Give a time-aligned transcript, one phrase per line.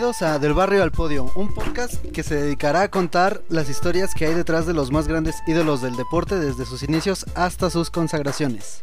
[0.00, 4.14] Bienvenidos a Del Barrio al Podio, un podcast que se dedicará a contar las historias
[4.14, 7.90] que hay detrás de los más grandes ídolos del deporte desde sus inicios hasta sus
[7.90, 8.80] consagraciones.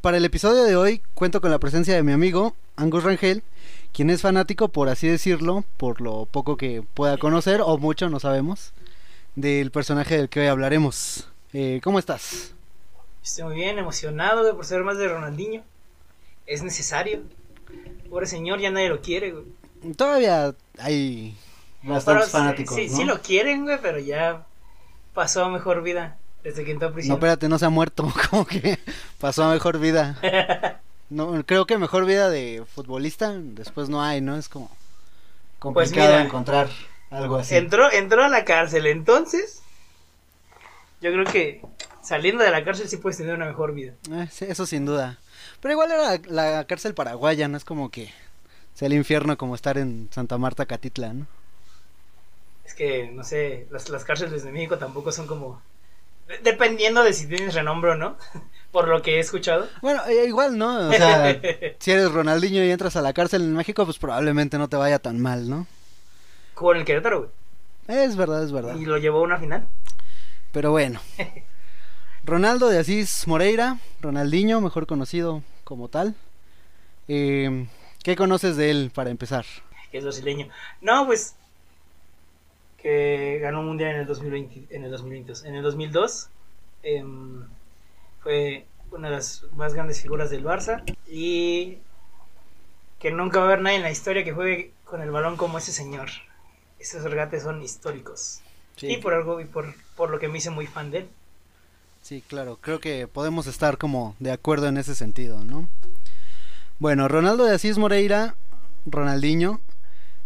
[0.00, 3.42] Para el episodio de hoy cuento con la presencia de mi amigo Angus Rangel,
[3.92, 8.20] quien es fanático, por así decirlo, por lo poco que pueda conocer o mucho, no
[8.20, 8.72] sabemos,
[9.36, 11.28] del personaje del que hoy hablaremos.
[11.52, 12.54] Eh, ¿Cómo estás?
[13.22, 15.62] Estoy muy bien, emocionado güey, por ser más de Ronaldinho.
[16.46, 17.22] Es necesario.
[18.08, 19.44] Pobre señor, ya nadie lo quiere, güey.
[19.96, 21.36] Todavía hay
[21.82, 22.76] bastantes Pero, fanáticos.
[22.76, 22.96] Sí, ¿no?
[22.96, 24.46] sí lo quieren, güey, pero ya
[25.14, 27.14] pasó a mejor vida desde que entró a No, prisión.
[27.16, 28.78] espérate, no se ha muerto, como que
[29.18, 30.18] pasó a mejor vida.
[31.10, 34.36] No, creo que mejor vida de futbolista después no hay, ¿no?
[34.36, 34.70] Es como
[35.60, 36.68] complicado Pues mira, encontrar
[37.10, 37.66] algo así.
[37.66, 39.62] entró, entró a la cárcel, entonces.
[41.00, 41.62] Yo creo que
[42.02, 43.94] saliendo de la cárcel sí puedes tener una mejor vida.
[44.10, 45.18] Eh, sí, eso sin duda.
[45.60, 48.10] Pero igual era la cárcel paraguaya, no es como que
[48.74, 51.26] sea el infierno como estar en Santa Marta, Catitla, ¿no?
[52.64, 55.62] Es que, no sé, las, las cárceles de México tampoco son como.
[56.28, 58.18] de- Dependiendo de si tienes renombre o no,
[58.72, 59.68] por lo que he escuchado.
[59.82, 60.88] Bueno, eh, igual, ¿no?
[60.88, 61.40] O sea,
[61.78, 64.98] si eres Ronaldinho y entras a la cárcel en México, pues probablemente no te vaya
[64.98, 65.66] tan mal, ¿no?
[66.54, 67.30] Con el Querétaro, güey.
[67.88, 68.76] Es verdad, es verdad.
[68.76, 69.66] Y lo llevó a una final.
[70.52, 71.00] Pero bueno.
[72.24, 76.14] Ronaldo de Asís Moreira, Ronaldinho, mejor conocido como tal.
[77.08, 77.66] Eh,
[78.04, 79.44] ¿Qué conoces de él para empezar?
[79.90, 80.48] que es brasileño.
[80.80, 81.34] No, pues
[82.78, 85.44] que ganó un mundial en el 2020, en el 2022.
[85.44, 86.28] En el 2002
[86.82, 87.44] em,
[88.22, 91.78] fue una de las más grandes figuras del Barça y
[92.98, 95.58] que nunca va a haber nadie en la historia que juegue con el balón como
[95.58, 96.08] ese señor.
[96.78, 98.40] Esos regates son históricos.
[98.82, 101.08] Y por algo y por, por lo que me hice muy fan de él.
[102.02, 105.68] Sí, claro, creo que podemos estar como de acuerdo en ese sentido, ¿no?
[106.78, 108.36] Bueno, Ronaldo de Asís Moreira,
[108.86, 109.60] Ronaldinho,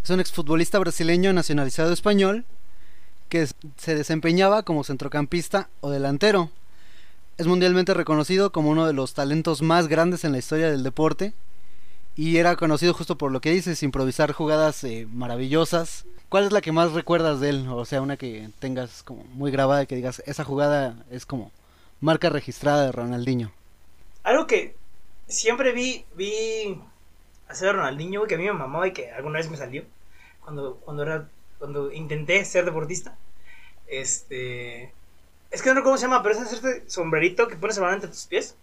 [0.01, 2.45] es un exfutbolista brasileño nacionalizado español
[3.27, 3.45] que
[3.77, 6.49] se desempeñaba como centrocampista o delantero.
[7.37, 11.33] Es mundialmente reconocido como uno de los talentos más grandes en la historia del deporte
[12.15, 16.05] y era conocido justo por lo que dices, improvisar jugadas eh, maravillosas.
[16.29, 17.67] ¿Cuál es la que más recuerdas de él?
[17.67, 21.51] O sea, una que tengas como muy grabada y que digas, esa jugada es como
[21.99, 23.51] marca registrada de Ronaldinho.
[24.23, 24.75] Algo que
[25.27, 26.79] siempre vi, vi
[27.49, 29.83] hacer a Ronaldinho, que a mí me mamaba y que alguna vez me salió.
[30.39, 31.27] Cuando, cuando era,
[31.59, 33.17] cuando intenté ser deportista.
[33.87, 34.93] Este.
[35.55, 37.95] Es que no recuerdo cómo se llama, pero es hacerte sombrerito que pones el balón
[37.95, 38.55] entre tus pies.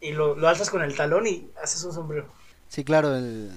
[0.00, 2.26] Y lo, lo alzas con el talón y haces un sombrero.
[2.68, 3.50] Sí, claro, el-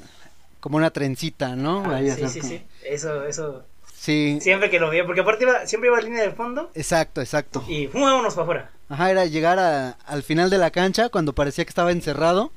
[0.61, 1.83] como una trencita, ¿no?
[1.85, 2.65] Ah, Ahí sí, sí, como- sí.
[2.83, 3.65] Eso, eso.
[3.93, 7.19] Sí, Siempre que lo veía, porque aparte iba, siempre iba a línea de fondo exacto,
[7.19, 7.63] exacto.
[7.67, 8.01] y ¡fum!
[8.03, 8.71] vámonos para afuera.
[8.89, 12.51] Ajá, era llegar a- al final de la cancha cuando parecía que estaba encerrado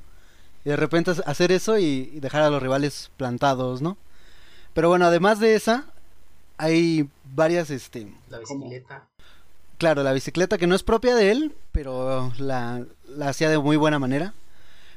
[0.64, 3.96] y de repente ha- hacer eso y, y dejar a los rivales plantados, ¿no?
[4.74, 5.86] Pero bueno, además de esa,
[6.58, 9.06] hay varias, este, La como- bicicleta.
[9.80, 13.78] Claro, la bicicleta que no es propia de él, pero la, la hacía de muy
[13.78, 14.34] buena manera.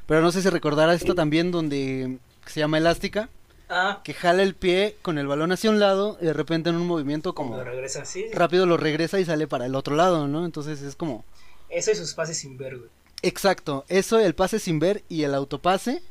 [0.06, 3.30] Pero no sé si recordarás esta también donde se llama elástica,
[3.70, 6.76] Ah, que jala el pie con el balón hacia un lado y de repente en
[6.76, 8.02] un movimiento como regresa
[8.34, 10.44] rápido lo regresa y sale para el otro lado, ¿no?
[10.44, 11.24] Entonces es como
[11.70, 12.90] Eso y sus pases sin ver, güey.
[13.22, 16.02] exacto, eso el pase sin ver y el autopase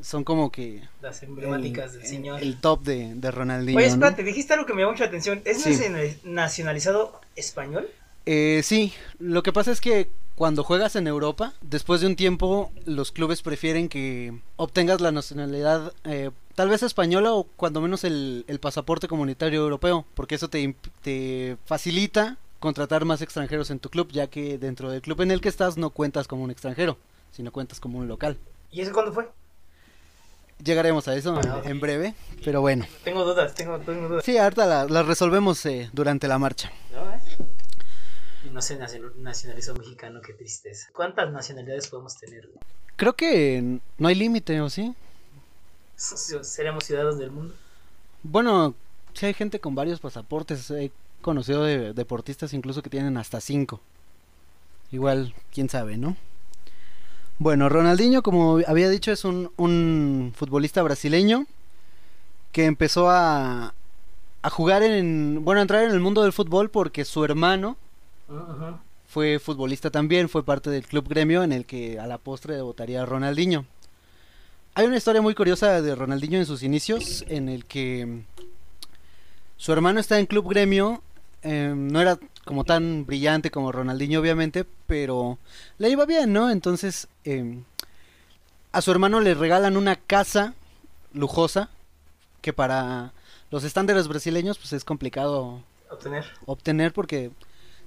[0.00, 2.40] son como que Las el, emblemáticas del el- señor.
[2.40, 3.78] el top de, de Ronaldinho.
[3.78, 3.94] Oye, ¿no?
[3.94, 5.42] espérate, dijiste algo que me llamó mucho la atención.
[5.44, 5.76] ¿Es Sí.
[6.22, 7.88] nacionalizado español?
[8.26, 12.72] Eh, sí, lo que pasa es que cuando juegas en Europa, después de un tiempo,
[12.86, 18.44] los clubes prefieren que obtengas la nacionalidad, eh, tal vez española o cuando menos el,
[18.48, 24.08] el pasaporte comunitario europeo, porque eso te, te facilita contratar más extranjeros en tu club,
[24.12, 26.96] ya que dentro del club en el que estás no cuentas como un extranjero,
[27.32, 28.38] sino cuentas como un local.
[28.70, 29.28] ¿Y eso cuándo fue?
[30.64, 32.14] Llegaremos a eso Ah, en breve,
[32.44, 32.86] pero bueno.
[33.02, 34.24] Tengo dudas, tengo, tengo dudas.
[34.24, 36.70] Sí, ahorita la- las resolvemos eh, durante la marcha.
[36.92, 37.18] ¿No, eh?
[38.44, 40.88] Y No se nacional- nacionalizó mexicano, qué tristeza.
[40.92, 42.46] ¿Cuántas nacionalidades podemos tener?
[42.48, 42.58] güey?
[42.96, 44.94] Creo que no hay límite, ¿o sí?
[45.96, 47.54] ¿Seremos ciudadanos del mundo?
[48.22, 48.74] Bueno,
[49.14, 50.70] sí hay gente con varios pasaportes.
[50.70, 50.90] He
[51.20, 53.80] conocido de deportistas incluso que tienen hasta cinco.
[54.90, 56.16] Igual, quién sabe, ¿no?
[57.38, 61.46] Bueno, Ronaldinho, como había dicho, es un, un futbolista brasileño
[62.52, 63.74] que empezó a,
[64.42, 67.76] a jugar en, bueno, a entrar en el mundo del fútbol porque su hermano
[69.06, 73.04] Fue futbolista también, fue parte del club gremio en el que a la postre debutaría
[73.04, 73.66] Ronaldinho.
[74.74, 78.22] Hay una historia muy curiosa de Ronaldinho en sus inicios, en el que
[79.58, 81.02] Su hermano está en Club Gremio,
[81.42, 85.38] em, no era como tan brillante como Ronaldinho obviamente, pero
[85.78, 86.50] le iba bien, ¿no?
[86.50, 87.64] Entonces em,
[88.72, 90.54] a su hermano le regalan una casa
[91.12, 91.68] lujosa
[92.40, 93.12] que para
[93.50, 96.24] los estándares brasileños pues es complicado obtener.
[96.46, 97.30] obtener porque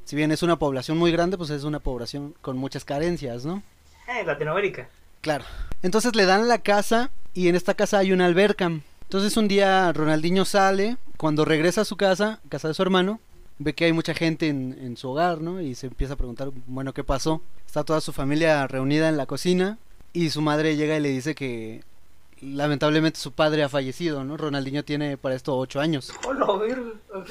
[0.05, 3.61] si bien es una población muy grande, pues es una población con muchas carencias, ¿no?
[4.07, 4.87] Eh, Latinoamérica.
[5.21, 5.43] Claro.
[5.81, 8.71] Entonces le dan la casa y en esta casa hay una alberca.
[9.03, 13.19] Entonces un día Ronaldinho sale, cuando regresa a su casa, casa de su hermano,
[13.57, 15.59] ve que hay mucha gente en, en su hogar, ¿no?
[15.59, 17.41] Y se empieza a preguntar, bueno, ¿qué pasó?
[17.65, 19.79] Está toda su familia reunida en la cocina
[20.13, 21.83] y su madre llega y le dice que
[22.41, 24.37] lamentablemente su padre ha fallecido, ¿no?
[24.37, 26.13] Ronaldinho tiene para esto ocho años.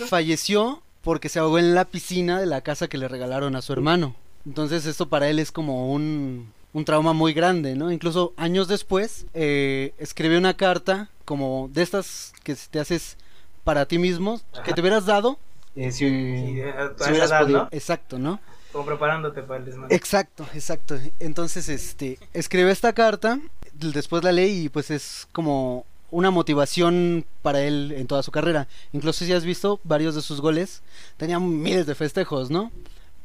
[0.09, 3.73] Falleció porque se ahogó en la piscina de la casa que le regalaron a su
[3.73, 4.17] hermano.
[4.47, 7.93] Entonces esto para él es como un, un trauma muy grande, ¿no?
[7.93, 13.17] Incluso años después eh, escribió una carta como de estas que te haces
[13.63, 15.39] para ti mismo, que te hubieras dado.
[15.75, 17.59] Si, eh, a si esa hubieras edad, podido.
[17.63, 17.69] ¿no?
[17.71, 18.41] Exacto, ¿no?
[18.73, 19.95] Como preparándote para el desmadre.
[19.95, 20.99] Exacto, exacto.
[21.21, 23.41] Entonces, este, escribe esta carta,
[23.73, 28.69] después la leí y pues es como una motivación para él en toda su carrera.
[28.93, 30.83] Incluso si has visto varios de sus goles,
[31.17, 32.71] tenían miles de festejos, ¿no?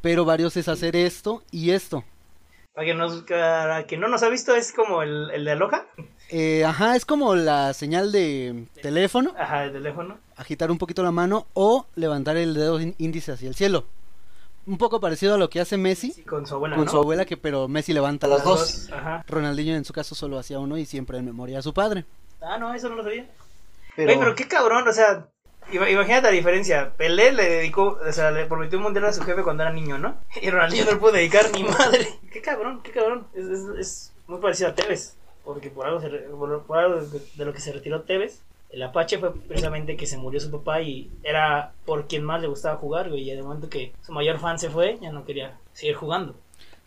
[0.02, 2.04] Pero varios es hacer esto y esto.
[2.74, 5.86] Para que, nos, para quien no nos ha visto, es como el, el de Aloha.
[6.30, 10.18] Eh, ajá, es como la señal de teléfono, Ajá, el teléfono.
[10.38, 13.86] agitar un poquito la mano o levantar el dedo ín- índice hacia el cielo.
[14.66, 16.76] Un poco parecido a lo que hace Messi Sí, con su abuela.
[16.76, 16.92] con ¿no?
[16.92, 18.90] su abuela, que pero Messi levanta las dos.
[18.92, 19.26] Ajá.
[19.28, 22.06] Ronaldinho en su caso solo hacía uno y siempre en memoria a su padre.
[22.42, 23.26] Ah, no, eso no lo sabía.
[23.96, 25.28] Pero, Oye, pero qué cabrón, o sea,
[25.72, 26.94] ima- imagínate la diferencia.
[26.96, 29.98] Pelé le dedicó, o sea, le prometió un mundial a su jefe cuando era niño,
[29.98, 30.16] ¿no?
[30.42, 32.08] Y Ronaldinho no le pudo dedicar ni madre.
[32.32, 33.28] Qué cabrón, qué cabrón.
[33.34, 37.20] Es, es, es muy parecido a Tevez, porque por algo, se por, por algo de,
[37.36, 40.80] de lo que se retiró Tevez, el Apache fue precisamente que se murió su papá
[40.82, 43.28] y era por quien más le gustaba jugar, güey.
[43.30, 46.36] Y de momento que su mayor fan se fue, ya no quería seguir jugando.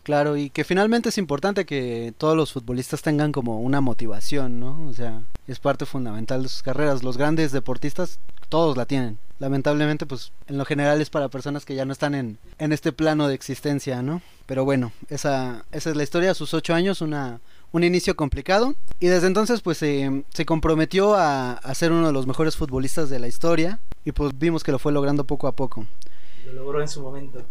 [0.03, 4.85] Claro, y que finalmente es importante que todos los futbolistas tengan como una motivación, ¿no?
[4.89, 7.03] O sea, es parte fundamental de sus carreras.
[7.03, 8.19] Los grandes deportistas,
[8.49, 9.17] todos la tienen.
[9.39, 12.91] Lamentablemente, pues en lo general es para personas que ya no están en, en este
[12.91, 14.21] plano de existencia, ¿no?
[14.45, 17.39] Pero bueno, esa, esa es la historia sus ocho años, una,
[17.71, 18.75] un inicio complicado.
[18.99, 23.19] Y desde entonces, pues se comprometió a, a ser uno de los mejores futbolistas de
[23.19, 23.79] la historia.
[24.03, 25.87] Y pues vimos que lo fue logrando poco a poco.
[26.45, 27.45] Lo logró en su momento.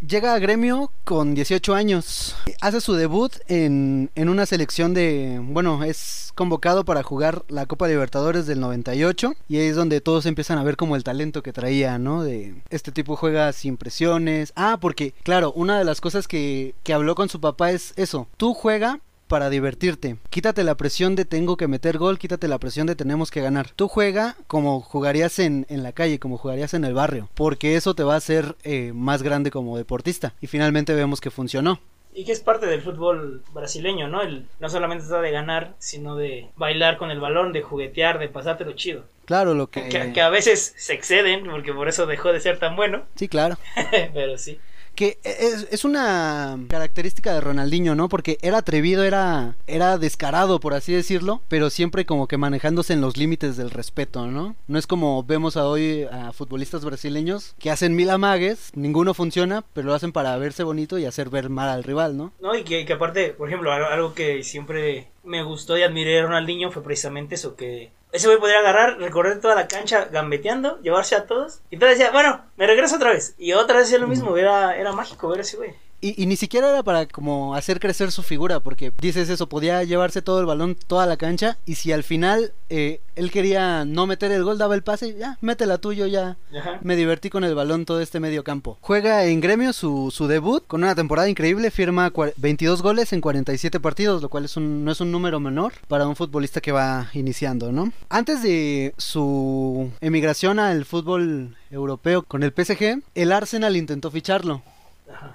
[0.00, 2.36] Llega a Gremio con 18 años.
[2.60, 5.40] Hace su debut en, en una selección de...
[5.42, 9.32] Bueno, es convocado para jugar la Copa Libertadores del 98.
[9.48, 12.22] Y ahí es donde todos empiezan a ver como el talento que traía, ¿no?
[12.22, 14.52] De este tipo juega sin presiones.
[14.54, 18.28] Ah, porque, claro, una de las cosas que, que habló con su papá es eso.
[18.36, 20.16] Tú juega para divertirte.
[20.30, 23.70] Quítate la presión de tengo que meter gol, quítate la presión de tenemos que ganar.
[23.70, 27.94] Tú juega como jugarías en, en la calle, como jugarías en el barrio, porque eso
[27.94, 30.34] te va a hacer eh, más grande como deportista.
[30.40, 31.80] Y finalmente vemos que funcionó.
[32.14, 34.22] Y que es parte del fútbol brasileño, ¿no?
[34.22, 38.30] El, no solamente está de ganar, sino de bailar con el balón, de juguetear, de
[38.30, 39.04] pasártelo chido.
[39.26, 39.88] Claro, lo que...
[39.90, 43.02] Que, que a veces se exceden, porque por eso dejó de ser tan bueno.
[43.16, 43.58] Sí, claro.
[44.14, 44.58] Pero sí.
[44.96, 48.08] Que es, es, una característica de Ronaldinho, ¿no?
[48.08, 53.02] Porque era atrevido, era, era descarado, por así decirlo, pero siempre como que manejándose en
[53.02, 54.56] los límites del respeto, ¿no?
[54.66, 59.64] No es como vemos a hoy a futbolistas brasileños que hacen mil amagues, ninguno funciona,
[59.74, 62.32] pero lo hacen para verse bonito y hacer ver mal al rival, ¿no?
[62.40, 66.22] No, y que, que aparte, por ejemplo, algo que siempre me gustó y admiré a
[66.22, 71.16] Ronaldinho fue precisamente eso, que ese güey podría agarrar, recorrer toda la cancha gambeteando, llevarse
[71.16, 71.60] a todos.
[71.70, 73.34] Y entonces decía, bueno, me regreso otra vez.
[73.38, 75.74] Y otra vez hacía lo mismo, era, era mágico ver a ese güey.
[76.00, 79.82] Y, y, ni siquiera era para como hacer crecer su figura, porque dices eso, podía
[79.84, 84.06] llevarse todo el balón, toda la cancha, y si al final eh, él quería no
[84.06, 86.36] meter el gol, daba el pase, ya, métela tuyo, ya.
[86.56, 86.80] Ajá.
[86.82, 88.78] Me divertí con el balón todo este medio campo.
[88.80, 93.80] Juega en gremio su, su debut con una temporada increíble, firma 22 goles en 47
[93.80, 97.08] partidos, lo cual es un, no es un número menor para un futbolista que va
[97.14, 97.92] iniciando, ¿no?
[98.08, 104.62] Antes de su emigración al fútbol europeo con el PSG, el Arsenal intentó ficharlo.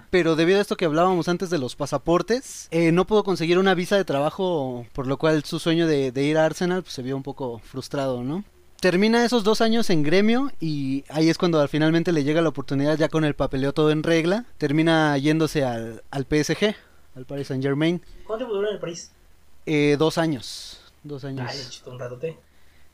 [0.09, 3.73] Pero debido a esto que hablábamos antes de los pasaportes, eh, no pudo conseguir una
[3.73, 7.01] visa de trabajo, por lo cual su sueño de, de ir a Arsenal pues, se
[7.01, 8.43] vio un poco frustrado, ¿no?
[8.81, 12.97] Termina esos dos años en gremio y ahí es cuando finalmente le llega la oportunidad
[12.97, 14.45] ya con el papeleo todo en regla.
[14.57, 16.75] Termina yéndose al, al PSG,
[17.15, 18.01] al Paris Saint Germain.
[18.25, 19.11] ¿Cuánto duró en el París?
[19.67, 20.81] Eh, dos años.
[21.03, 21.47] Dos años.
[21.47, 22.39] Ay, chito, un ratote.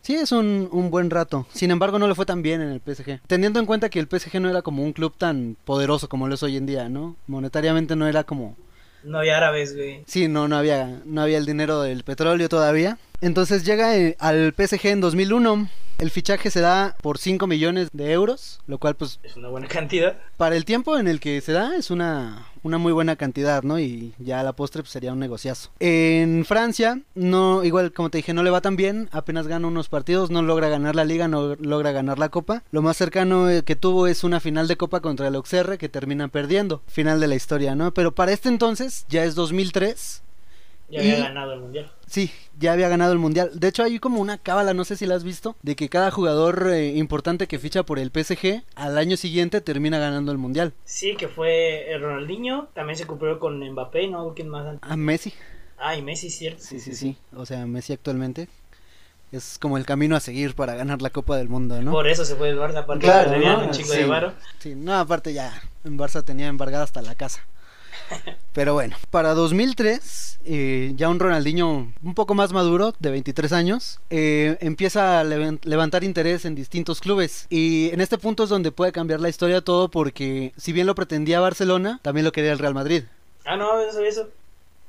[0.07, 1.45] Sí, es un, un, buen rato.
[1.51, 3.19] Sin embargo, no le fue tan bien en el PSG.
[3.27, 6.35] Teniendo en cuenta que el PSG no era como un club tan poderoso como lo
[6.35, 7.17] es hoy en día, ¿no?
[7.27, 8.55] Monetariamente no era como...
[9.03, 10.05] No había árabes, güey.
[10.07, 12.97] Sí, no, no había, no había el dinero del petróleo todavía.
[13.19, 15.69] Entonces llega al PSG en 2001.
[15.97, 19.67] El fichaje se da por 5 millones de euros, lo cual pues Es una buena
[19.67, 20.15] cantidad.
[20.37, 23.79] para el tiempo en el que se da es una, una muy buena cantidad, ¿no?
[23.79, 25.71] Y ya a la postre pues, sería un negociazo.
[25.79, 29.89] En Francia, no, igual como te dije, no le va tan bien, apenas gana unos
[29.89, 32.61] partidos, no logra ganar la liga, no logra ganar la copa.
[32.69, 35.89] Lo más cercano eh, que tuvo es una final de copa contra el Auxerre que
[35.89, 37.91] termina perdiendo, final de la historia, ¿no?
[37.91, 40.21] Pero para este entonces, ya es 2003,
[40.89, 41.91] Ya Y- había ganado el mundial.
[42.06, 43.51] Sí, ya había ganado el mundial.
[43.53, 46.12] De hecho, hay como una cábala, no sé si la has visto, de que cada
[46.12, 50.74] jugador eh, importante que ficha por el PSG al año siguiente termina ganando el mundial.
[50.86, 52.70] Sí, que fue el Ronaldinho.
[52.74, 54.34] También se cumplió con Mbappé, ¿no?
[54.34, 54.77] ¿Quién más?
[54.82, 55.34] A Messi.
[55.77, 56.63] Ah, y Messi, cierto.
[56.63, 57.17] Sí, sí, sí.
[57.36, 58.48] O sea, Messi actualmente
[59.34, 61.91] es como el camino a seguir para ganar la Copa del Mundo, ¿no?
[61.91, 63.65] Por eso se fue del Barça, aparte Claro, dieron ¿no?
[63.65, 63.98] un chico Sí.
[64.00, 64.34] de varo.
[64.60, 67.41] Sí, no, aparte ya en Barça tenía embargada hasta la casa.
[68.57, 73.99] Pero bueno, para 2003, eh, ya un Ronaldinho un poco más maduro, de 23 años,
[74.09, 77.45] eh, empieza a levan- levantar interés en distintos clubes.
[77.51, 80.95] Y en este punto es donde puede cambiar la historia todo porque si bien lo
[80.95, 83.03] pretendía Barcelona, también lo quería el Real Madrid.
[83.45, 84.27] Ah, no, eso, eso.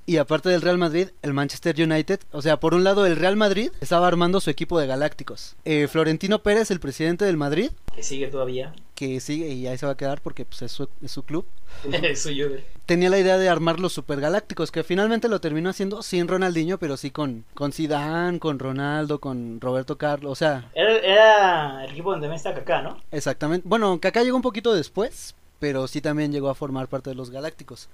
[0.07, 2.21] Y aparte del Real Madrid, el Manchester United.
[2.33, 5.57] O sea, por un lado el Real Madrid estaba armando su equipo de galácticos.
[5.67, 8.73] Eh, Florentino Pérez, el presidente del Madrid, Que sigue todavía.
[8.95, 11.45] que sigue y ahí se va a quedar porque pues, es, su, es su club.
[12.03, 12.49] Es suyo.
[12.49, 12.78] güey.
[12.89, 16.97] Tenía la idea de armar los supergalácticos, que finalmente lo terminó haciendo sin Ronaldinho, pero
[16.97, 22.11] sí con, con Zidane, con Ronaldo, con Roberto Carlos, o sea, Era, era el equipo
[22.13, 22.97] donde me está Kaká, ¿no?
[23.13, 23.69] exactamente.
[23.69, 27.29] Bueno, Kaká llegó un poquito después, pero sí también llegó a formar parte de los
[27.31, 27.91] galácticos.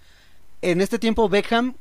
[0.62, 1.74] En este tiempo Beckham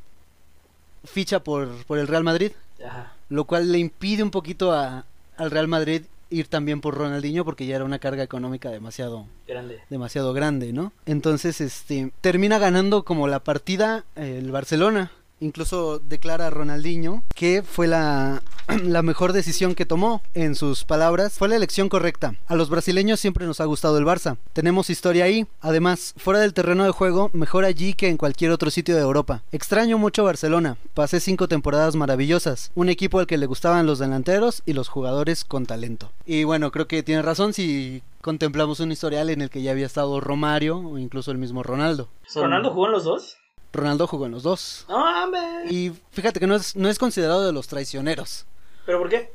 [1.05, 2.51] ficha por, por el Real Madrid,
[2.83, 3.13] Ajá.
[3.29, 5.05] lo cual le impide un poquito a,
[5.37, 6.01] al Real Madrid
[6.33, 9.79] ir también por Ronaldinho porque ya era una carga económica demasiado Grande.
[9.89, 10.91] demasiado grande, ¿no?
[11.05, 15.11] Entonces, este, termina ganando como la partida eh, el Barcelona.
[15.43, 18.41] Incluso declara Ronaldinho que fue la,
[18.83, 20.21] la mejor decisión que tomó.
[20.33, 22.35] En sus palabras, fue la elección correcta.
[22.47, 24.37] A los brasileños siempre nos ha gustado el Barça.
[24.53, 25.45] Tenemos historia ahí.
[25.59, 29.43] Además, fuera del terreno de juego, mejor allí que en cualquier otro sitio de Europa.
[29.51, 30.77] Extraño mucho Barcelona.
[30.93, 32.71] Pasé cinco temporadas maravillosas.
[32.73, 36.11] Un equipo al que le gustaban los delanteros y los jugadores con talento.
[36.25, 39.85] Y bueno, creo que tiene razón si contemplamos un historial en el que ya había
[39.85, 42.07] estado Romario o incluso el mismo Ronaldo.
[42.33, 43.37] ¿Ronaldo jugó en los dos?
[43.73, 44.85] Ronaldo jugó en los dos.
[44.87, 45.41] No, hombre.
[45.69, 48.45] Y fíjate que no es, no es considerado de los traicioneros.
[48.85, 49.31] ¿Pero por qué?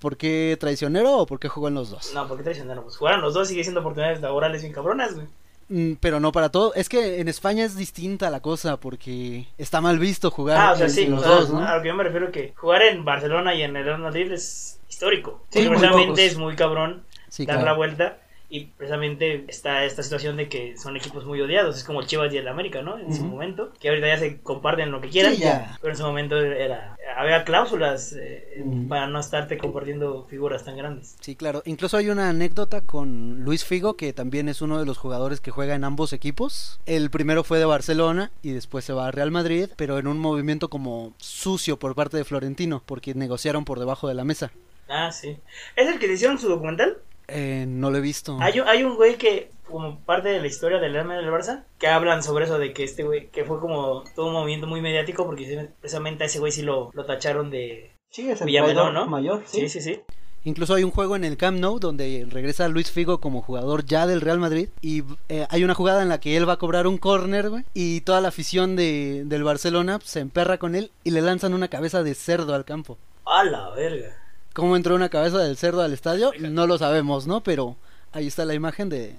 [0.00, 2.12] ¿Por qué traicionero o por qué jugó en los dos?
[2.14, 2.84] No, porque traicionaron.
[2.84, 5.26] Pues jugaron los dos, sigue siendo oportunidades laborales bien cabronas, güey.
[5.68, 6.74] Mm, Pero no para todo.
[6.74, 10.76] Es que en España es distinta la cosa porque está mal visto jugar Ah, o
[10.76, 11.02] sea, en- sí.
[11.04, 11.66] en o los sea, dos, ¿no?
[11.66, 14.30] A lo que yo me refiero que jugar en Barcelona y en el Real Madrid
[14.30, 15.42] es histórico.
[15.50, 17.70] Sí, muy es muy cabrón Sí, dar claro.
[17.70, 18.18] la vuelta.
[18.54, 21.76] Y precisamente está esta situación de que son equipos muy odiados.
[21.76, 22.96] Es como el Chivas y el América, ¿no?
[22.96, 23.72] En su momento.
[23.80, 25.34] Que ahorita ya se comparten lo que quieran.
[25.34, 25.76] Sí, ya.
[25.80, 26.96] Pero en su momento era.
[27.16, 31.16] Había cláusulas eh, para no estarte compartiendo figuras tan grandes.
[31.18, 31.64] Sí, claro.
[31.66, 35.50] Incluso hay una anécdota con Luis Figo, que también es uno de los jugadores que
[35.50, 36.78] juega en ambos equipos.
[36.86, 40.20] El primero fue de Barcelona y después se va a Real Madrid, pero en un
[40.20, 44.52] movimiento como sucio por parte de Florentino, porque negociaron por debajo de la mesa.
[44.88, 45.38] Ah, sí.
[45.74, 46.98] ¿Es el que le hicieron su documental?
[47.28, 48.36] Eh, no lo he visto.
[48.40, 51.64] Hay, un- hay un güey que, como parte de la historia del Real del Barça,
[51.78, 54.80] que hablan sobre eso de que este güey, que fue como todo un movimiento muy
[54.80, 57.92] mediático, porque precisamente a ese güey sí lo, lo tacharon de...
[58.10, 59.06] Sí, es el Villamelón, traidor ¿no?
[59.10, 59.60] mayor, sí.
[59.62, 60.00] Sí, sí, sí.
[60.46, 64.06] Incluso hay un juego en el Camp Nou donde regresa Luis Figo como jugador ya
[64.06, 66.86] del Real Madrid y eh, hay una jugada en la que él va a cobrar
[66.86, 71.12] un córner, güey, y toda la afición de, del Barcelona se emperra con él y
[71.12, 72.98] le lanzan una cabeza de cerdo al campo.
[73.24, 74.14] A la verga.
[74.54, 76.32] ¿Cómo entró una cabeza del cerdo al estadio?
[76.38, 77.42] No lo sabemos, ¿no?
[77.42, 77.76] Pero
[78.12, 79.14] ahí está la imagen de,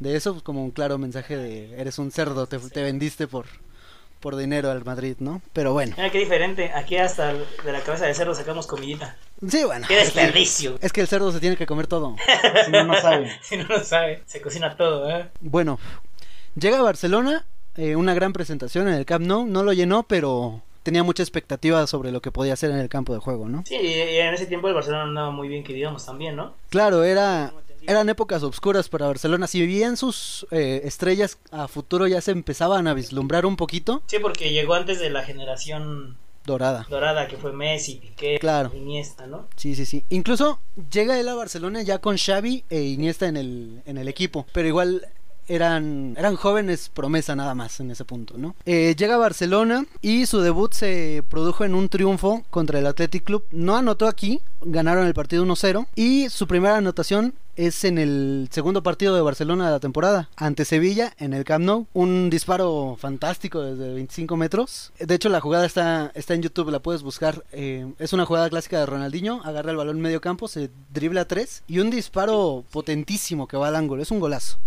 [0.00, 3.46] de eso, pues, como un claro mensaje de eres un cerdo, te, te vendiste por,
[4.18, 5.42] por dinero al Madrid, ¿no?
[5.52, 6.72] Pero bueno, Mira qué diferente.
[6.72, 9.16] Aquí hasta de la cabeza de cerdo sacamos comidita.
[9.46, 9.86] sí, bueno.
[9.86, 10.78] Qué es que- desperdicio.
[10.80, 12.16] Es que el cerdo se tiene que comer todo.
[12.64, 13.30] Si no, no sabe.
[13.42, 15.28] Si no lo sabe, se cocina todo, ¿eh?
[15.40, 15.78] Bueno,
[16.54, 17.44] llega a Barcelona,
[17.76, 21.86] eh, una gran presentación en el Camp Nou, no lo llenó, pero tenía mucha expectativa
[21.86, 23.64] sobre lo que podía hacer en el campo de juego, ¿no?
[23.66, 26.54] Sí, y en ese tiempo el Barcelona andaba muy bien, que digamos también, ¿no?
[26.70, 27.52] Claro, era
[27.84, 29.48] eran épocas oscuras para Barcelona.
[29.48, 34.18] Si bien sus eh, estrellas a futuro ya se empezaban a vislumbrar un poquito, Sí,
[34.20, 36.86] porque llegó antes de la generación dorada.
[36.88, 38.70] dorada, que fue Messi, Piqué, Claro.
[38.74, 39.48] Iniesta, ¿no?
[39.56, 40.04] Sí, sí, sí.
[40.10, 40.60] Incluso
[40.92, 44.46] llega él a Barcelona ya con Xavi e Iniesta en el, en el equipo.
[44.52, 45.04] Pero igual
[45.48, 48.54] eran, eran jóvenes promesa nada más en ese punto, ¿no?
[48.64, 53.24] Eh, llega a Barcelona y su debut se produjo en un triunfo contra el Athletic
[53.24, 53.44] Club.
[53.50, 58.82] No anotó aquí, ganaron el partido 1-0 y su primera anotación es en el segundo
[58.82, 61.86] partido de Barcelona de la temporada, ante Sevilla en el Camp Nou.
[61.92, 64.92] Un disparo fantástico desde 25 metros.
[64.98, 67.44] De hecho, la jugada está, está en YouTube, la puedes buscar.
[67.52, 71.28] Eh, es una jugada clásica de Ronaldinho, agarra el balón medio campo, se dribla a
[71.28, 74.02] tres y un disparo potentísimo que va al ángulo.
[74.02, 74.58] Es un golazo.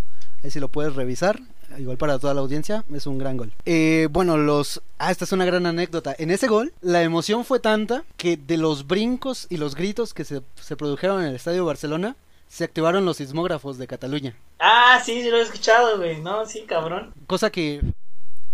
[0.46, 1.40] Ahí si lo puedes revisar.
[1.75, 3.52] Igual para toda la audiencia, es un gran gol.
[3.66, 4.84] Eh, bueno, los.
[5.00, 6.16] Ah, esta es una gran anécdota.
[6.20, 10.24] En ese gol, la emoción fue tanta que de los brincos y los gritos que
[10.24, 12.16] se, se produjeron en el estadio de Barcelona,
[12.48, 14.36] se activaron los sismógrafos de Cataluña.
[14.60, 16.22] Ah, sí, sí lo he escuchado, güey.
[16.22, 17.12] No, sí, cabrón.
[17.25, 17.82] Cosa que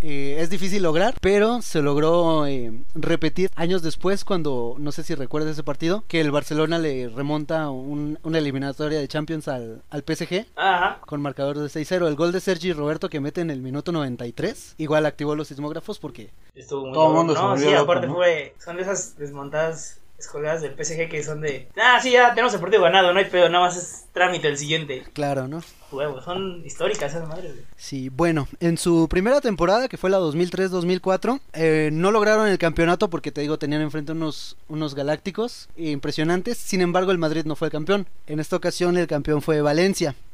[0.02, 5.14] eh, es difícil lograr, pero se logró eh, repetir años después cuando, no sé si
[5.14, 10.02] recuerdas ese partido, que el Barcelona le remonta un- una eliminatoria de Champions al, al
[10.06, 11.00] PSG Ajá.
[11.06, 12.06] con marcador de 6-0.
[12.08, 15.98] El gol de Sergi Roberto que mete en el minuto 93, igual activó los sismógrafos
[15.98, 18.14] porque Estuvo muy Todo el mundo se No, volvió sí, loco, aparte ¿no?
[18.16, 18.54] fue.
[18.62, 21.68] Son de esas desmontadas escoladas del PSG que son de.
[21.76, 24.56] Ah, sí, ya tenemos el partido ganado, no hay pedo, nada más es trámite el
[24.56, 25.04] siguiente.
[25.12, 25.62] claro, ¿no?
[25.90, 27.66] Huevos, son históricas esas madres, güey.
[27.76, 33.10] Sí, bueno, en su primera temporada, que fue la 2003-2004, eh, no lograron el campeonato
[33.10, 36.56] porque te digo, tenían enfrente unos, unos galácticos impresionantes.
[36.56, 38.06] Sin embargo, el Madrid no fue el campeón.
[38.26, 40.14] En esta ocasión, el campeón fue Valencia.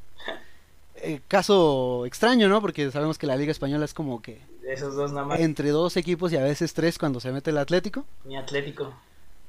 [1.00, 2.60] Eh, caso extraño, ¿no?
[2.60, 5.38] Porque sabemos que la Liga Española es como que esos dos nada más.
[5.38, 8.04] entre dos equipos y a veces tres cuando se mete el Atlético.
[8.24, 8.92] Ni Atlético.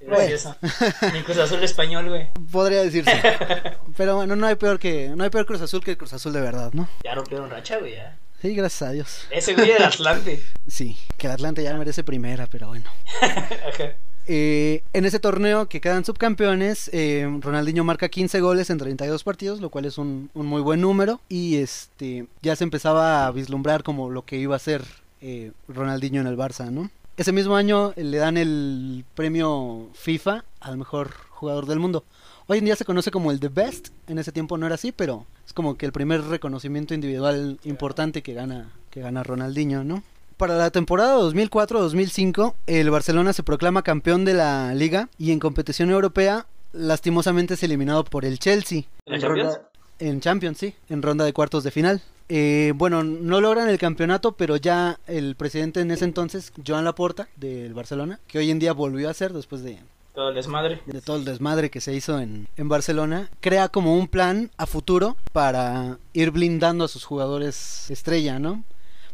[0.02, 2.28] Ni Cruz Azul español, güey.
[2.52, 3.12] Podría decirse.
[3.98, 6.34] Pero bueno, no hay peor que no hay peor Cruz Azul que el Cruz Azul
[6.34, 6.88] de verdad, ¿no?
[7.04, 8.18] Ya rompieron racha, güey, ya.
[8.42, 9.28] Sí, gracias a Dios.
[9.32, 10.42] Ese güey del Atlante.
[10.68, 12.86] Sí, que el Atlante ya merece primera, pero bueno.
[13.22, 13.96] Ajá.
[14.32, 19.60] Eh, en ese torneo que quedan subcampeones, eh, Ronaldinho marca 15 goles en 32 partidos,
[19.60, 21.20] lo cual es un, un muy buen número.
[21.28, 24.84] Y este ya se empezaba a vislumbrar como lo que iba a ser
[25.22, 26.92] eh, Ronaldinho en el Barça, ¿no?
[27.20, 32.06] Ese mismo año eh, le dan el premio FIFA al mejor jugador del mundo.
[32.48, 34.94] Hoy en día se conoce como el The Best, en ese tiempo no era así,
[34.94, 40.02] pero es como que el primer reconocimiento individual importante que gana, que gana Ronaldinho, ¿no?
[40.38, 45.90] Para la temporada 2004-2005, el Barcelona se proclama campeón de la liga y en competición
[45.90, 48.84] europea, lastimosamente es eliminado por el Chelsea.
[49.06, 49.60] ¿La En Champions?
[50.00, 52.02] En Champions, sí, en ronda de cuartos de final.
[52.30, 57.28] Eh, bueno, no logran el campeonato, pero ya el presidente en ese entonces, Joan Laporta,
[57.36, 59.80] del Barcelona, que hoy en día volvió a ser después de,
[60.14, 60.82] Todo el desmadre.
[60.86, 64.68] de todo el desmadre que se hizo en, en Barcelona, crea como un plan a
[64.68, 68.64] futuro para ir blindando a sus jugadores estrella, ¿no?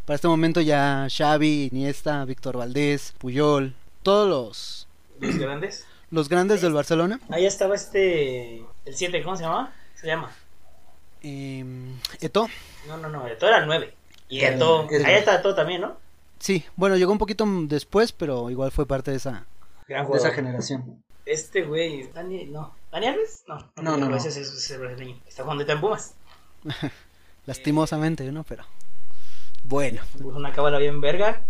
[0.05, 4.87] Para este momento ya Xavi, Iniesta, Víctor Valdés, Puyol, todos los,
[5.19, 5.85] Los grandes.
[6.11, 7.19] los grandes del Barcelona.
[7.29, 8.57] Ahí estaba este.
[8.85, 9.73] El 7, ¿cómo se llama?
[9.99, 10.29] Se llama.
[11.27, 11.65] Eh,
[12.21, 12.47] Eto'o,
[12.87, 13.27] No, no, no.
[13.27, 13.93] Eto era el 9.
[14.29, 14.87] Y El- Eto.
[14.91, 15.97] el- Ahí está Eto también, ¿no?
[16.37, 19.45] sí, bueno, llegó un poquito después, pero igual fue parte de esa...
[19.87, 21.01] Gran de esa generación.
[21.25, 22.09] Este güey.
[22.13, 22.75] Dani, no.
[22.91, 23.43] ¿Dani Alves?
[23.47, 23.57] No.
[23.81, 24.17] No, no, no.
[24.17, 25.19] Ese es, ese es el brasileño.
[25.27, 26.13] Está jugando en Pumas.
[27.47, 28.43] Lastimosamente, ¿no?
[28.43, 28.63] Pero
[29.63, 31.41] bueno, Puso una cábala bien verga.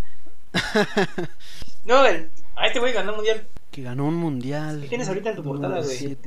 [1.86, 2.30] no, el.
[2.56, 3.48] A este güey ganó el mundial.
[3.72, 4.80] que ganó un mundial.
[4.82, 6.18] ¿Qué tienes ahorita en tu portada, güey?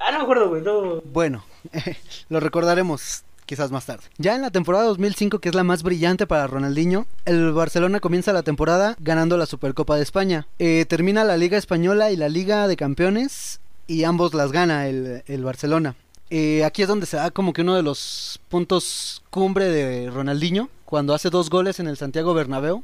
[0.00, 0.62] Ah, no me acuerdo, güey.
[0.62, 1.00] No.
[1.12, 1.44] Bueno,
[2.28, 4.04] lo recordaremos quizás más tarde.
[4.18, 8.32] Ya en la temporada 2005, que es la más brillante para Ronaldinho, el Barcelona comienza
[8.32, 10.46] la temporada ganando la Supercopa de España.
[10.58, 15.44] Eh, termina la Liga Española y la Liga de Campeones y ambos las gana el
[15.44, 15.96] Barcelona.
[16.30, 20.68] Eh, aquí es donde se da como que uno de los puntos cumbre de Ronaldinho,
[20.84, 22.82] cuando hace dos goles en el Santiago Bernabéu,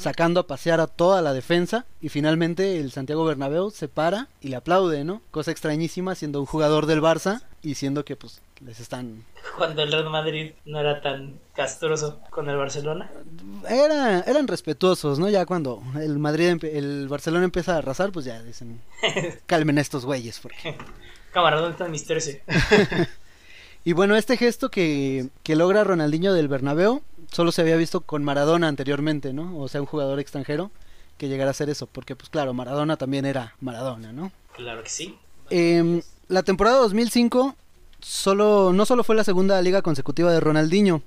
[0.00, 4.48] sacando a pasear a toda la defensa y finalmente el Santiago Bernabéu se para y
[4.48, 5.20] le aplaude, ¿no?
[5.30, 9.24] Cosa extrañísima siendo un jugador del Barça y siendo que pues les están
[9.56, 13.10] Cuando el Real Madrid no era tan castroso con el Barcelona.
[13.68, 15.28] era eran respetuosos, ¿no?
[15.28, 18.80] Ya cuando el Madrid el Barcelona empieza a arrasar, pues ya dicen
[19.46, 20.76] calmen a estos güeyes porque
[21.32, 22.42] Cámara, ¿dónde están mis 13?
[23.84, 27.00] Y bueno, este gesto que, que logra Ronaldinho del Bernabéu
[27.32, 29.58] solo se había visto con Maradona anteriormente, ¿no?
[29.58, 30.70] O sea, un jugador extranjero
[31.16, 34.30] que llegara a hacer eso, porque pues claro, Maradona también era Maradona, ¿no?
[34.54, 35.18] Claro que sí.
[35.48, 37.56] Em, la temporada 2005
[38.00, 41.02] solo, no solo fue la segunda liga consecutiva de Ronaldinho,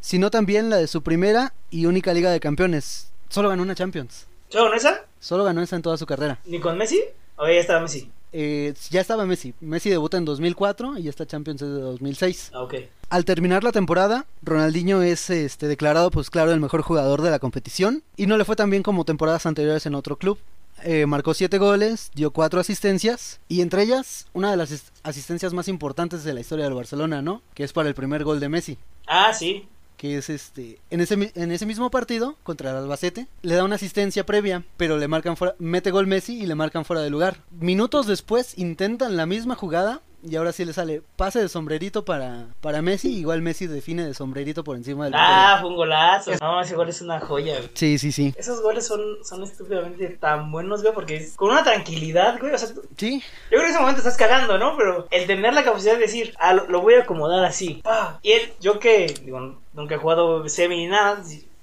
[0.00, 3.12] sino también la de su primera y única liga de campeones.
[3.28, 4.26] Solo ganó una Champions.
[4.48, 5.04] ¿Solo con esa?
[5.20, 6.38] Solo ganó esa en toda su carrera.
[6.46, 7.02] ¿Ni con Messi?
[7.36, 8.10] ¿O ya estaba Messi?
[8.32, 9.54] Eh, ya estaba Messi.
[9.60, 12.50] Messi debuta en 2004 y esta Champions es de 2006.
[12.54, 12.74] Ah, ok.
[13.10, 17.38] Al terminar la temporada, Ronaldinho es este, declarado, pues claro, el mejor jugador de la
[17.38, 20.38] competición y no le fue tan bien como temporadas anteriores en otro club.
[20.84, 25.52] Eh, marcó 7 goles, dio 4 asistencias y entre ellas una de las as- asistencias
[25.52, 27.42] más importantes de la historia del Barcelona, ¿no?
[27.54, 28.78] Que es para el primer gol de Messi.
[29.06, 29.66] Ah, sí.
[29.98, 33.74] Que es este en ese en ese mismo partido contra el Albacete le da una
[33.74, 37.42] asistencia previa pero le marcan fuera mete gol Messi y le marcan fuera de lugar.
[37.50, 42.46] Minutos después intentan la misma jugada y ahora sí le sale pase de sombrerito para
[42.60, 46.32] para Messi igual Messi define de sombrerito por encima del Ah, fue un golazo.
[46.40, 47.70] No, ese gol es una joya, güey.
[47.74, 51.62] sí sí sí Esos goles son, son estúpidamente tan buenos, güey, porque es con una
[51.62, 52.52] tranquilidad, güey.
[52.52, 54.76] O sea, tú- sí yo creo que en ese momento estás cagando, ¿no?
[54.76, 57.82] Pero el tener la capacidad de decir, ah, lo, lo voy a acomodar así.
[58.22, 61.22] Y él, yo que, digo, nunca he jugado semi ni nada,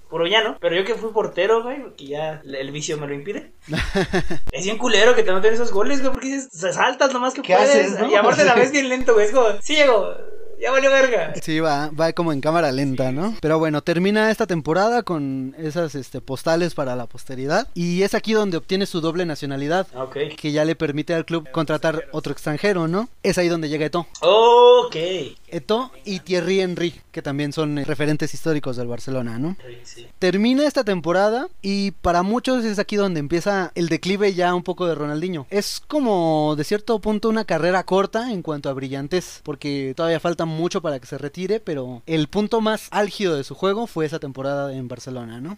[0.09, 3.51] puro llano, pero yo que fui portero, güey, que ya el vicio me lo impide.
[4.51, 7.41] es bien culero que te noten esos goles, güey, porque dices, se saltas nomás que
[7.41, 7.69] ¿Qué puedes.
[7.69, 8.09] haces, no?
[8.09, 9.25] Y aparte la ves bien lento, güey.
[9.25, 10.15] Es como, sí llego,
[10.59, 11.33] ya valió verga.
[11.41, 13.35] Sí, va, va como en cámara lenta, ¿no?
[13.41, 17.67] Pero bueno, termina esta temporada con esas este, postales para la posteridad.
[17.73, 19.87] Y es aquí donde obtiene su doble nacionalidad.
[19.95, 20.17] Ok.
[20.37, 23.09] Que ya le permite al club contratar otro extranjero, ¿no?
[23.23, 24.07] Es ahí donde llega Eto.
[24.21, 24.95] Ok.
[25.55, 29.55] Eto y Thierry Henry, que también son eh, referentes históricos del Barcelona, ¿no?
[29.83, 30.05] Sí.
[30.19, 34.85] Termina esta temporada y para muchos es aquí donde empieza el declive ya un poco
[34.85, 35.47] de Ronaldinho.
[35.49, 40.43] Es como de cierto punto una carrera corta en cuanto a brillantez, porque todavía falta
[40.43, 44.19] mucho para que se retire, pero el punto más álgido de su juego fue esa
[44.19, 45.57] temporada en Barcelona, ¿no?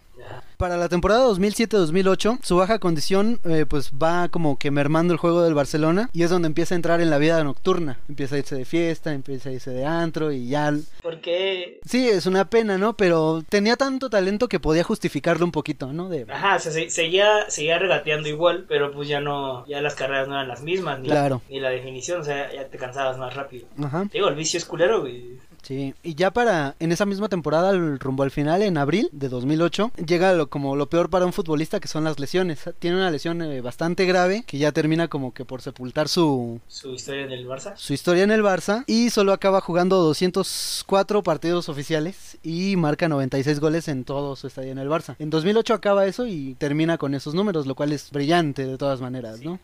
[0.58, 5.44] Para la temporada 2007-2008, su baja condición eh, pues va como que mermando el juego
[5.44, 8.00] del Barcelona y es donde empieza a entrar en la vida nocturna.
[8.10, 10.74] Empieza a irse de fiesta, empieza a irse de antro y ya...
[11.04, 12.98] Porque Sí, es una pena, ¿no?
[12.98, 16.10] Pero tenía tanto talento que podía justificarlo un poquito, ¿no?
[16.10, 16.26] De...
[16.28, 20.34] Ajá, se, se- seguía, seguía regateando igual, pero pues ya no, ya las carreras no
[20.34, 21.44] eran las mismas, ni, Claro.
[21.50, 23.68] ni la definición, o sea, ya te cansabas más rápido.
[23.84, 25.38] Ajá, Digo, el vicio es culero, güey.
[25.62, 25.94] Sí.
[26.04, 29.92] Y ya para, en esa misma temporada, al- rumbo al final, en abril de 2008,
[30.06, 32.70] llega lo, como lo peor para un futbolista, que son las lesiones.
[32.80, 36.94] Tiene una lesión eh, bastante grave, que ya termina como que por sepultar su, Su
[36.94, 37.74] historia en el Barça.
[37.76, 43.60] su historia en el Barça y solo acaba jugando 204 partidos oficiales y marca 96
[43.60, 45.16] goles en todo su estadio en el Barça.
[45.20, 49.02] En 2008 acaba eso y termina con esos números, lo cual es brillante de todas
[49.02, 49.60] maneras, ¿no?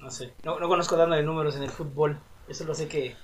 [0.00, 0.32] No sé.
[0.44, 2.18] No, no conozco dando de números en el fútbol.
[2.48, 3.14] Eso lo sé que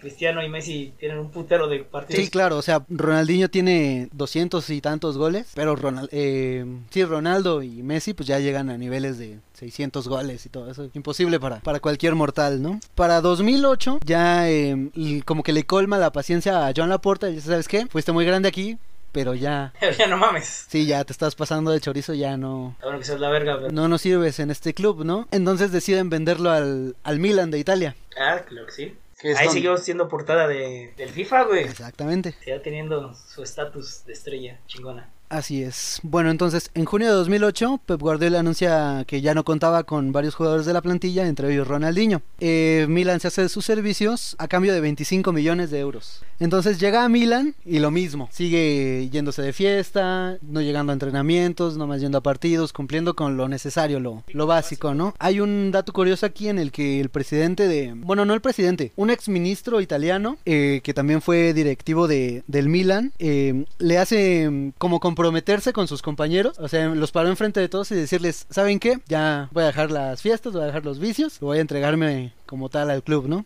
[0.00, 2.22] Cristiano y Messi tienen un putero de partidos.
[2.22, 7.62] Sí, claro, o sea, Ronaldinho tiene 200 y tantos goles, pero Ronald, eh, sí, Ronaldo
[7.62, 11.60] y Messi pues ya llegan a niveles de 600 goles y todo eso, imposible para,
[11.60, 12.80] para cualquier mortal, ¿no?
[12.94, 14.90] Para 2008 ya eh,
[15.24, 17.86] como que le colma la paciencia a John Laporta y dice, ¿sabes qué?
[17.86, 18.78] Fuiste muy grande aquí,
[19.12, 20.66] pero ya, ya no mames.
[20.68, 22.76] sí, ya te estás pasando de chorizo, ya no...
[22.82, 23.72] Ahora que seas la verga, pero...
[23.72, 25.28] No nos sirves en este club, ¿no?
[25.30, 27.96] Entonces deciden venderlo al, al Milan de Italia.
[28.18, 28.96] Ah, claro que sí.
[29.36, 31.64] Ahí siguió siendo portada de, del FIFA, güey.
[31.64, 32.32] Exactamente.
[32.38, 35.10] Seguía teniendo su estatus de estrella chingona.
[35.28, 36.00] Así es.
[36.02, 40.34] Bueno, entonces, en junio de 2008, Pep Guardiola anuncia que ya no contaba con varios
[40.34, 42.22] jugadores de la plantilla, entre ellos Ronaldinho.
[42.40, 46.22] Eh, Milan se hace de sus servicios a cambio de 25 millones de euros.
[46.40, 48.28] Entonces llega a Milan y lo mismo.
[48.32, 53.48] Sigue yéndose de fiesta, no llegando a entrenamientos, nomás yendo a partidos, cumpliendo con lo
[53.48, 55.14] necesario, lo, básico, ¿no?
[55.18, 57.92] Hay un dato curioso aquí en el que el presidente de...
[57.94, 62.70] Bueno, no el presidente, un ex ministro italiano, eh, que también fue directivo de, del
[62.70, 67.68] Milan, eh, le hace como comprometerse con sus compañeros, o sea, los paró enfrente de
[67.68, 69.00] todos y decirles, ¿saben qué?
[69.08, 72.68] Ya voy a dejar las fiestas, voy a dejar los vicios, voy a entregarme como
[72.68, 73.44] tal al club, ¿no?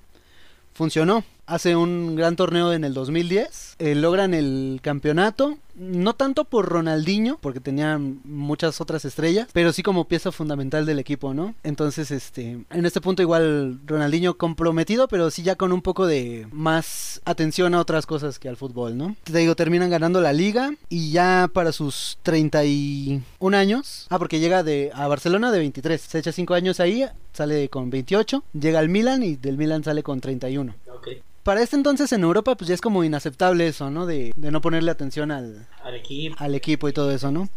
[0.74, 1.24] Funcionó.
[1.46, 3.76] Hace un gran torneo en el 2010.
[3.78, 5.56] eh, logran el campeonato.
[5.74, 10.98] No tanto por Ronaldinho, porque tenían muchas otras estrellas, pero sí como pieza fundamental del
[10.98, 11.54] equipo, ¿no?
[11.62, 16.46] Entonces, este, en este punto igual Ronaldinho comprometido, pero sí ya con un poco de
[16.52, 19.16] más atención a otras cosas que al fútbol, ¿no?
[19.24, 24.62] Te digo, terminan ganando la liga y ya para sus 31 años, ah, porque llega
[24.62, 28.88] de a Barcelona de 23, se echa 5 años ahí, sale con 28, llega al
[28.88, 31.08] Milan y del Milan sale con 31 Ok.
[31.42, 34.06] Para este entonces en Europa pues ya es como inaceptable eso, ¿no?
[34.06, 36.36] De, de no ponerle atención al, Al equipo.
[36.38, 37.48] al equipo y todo eso, ¿no?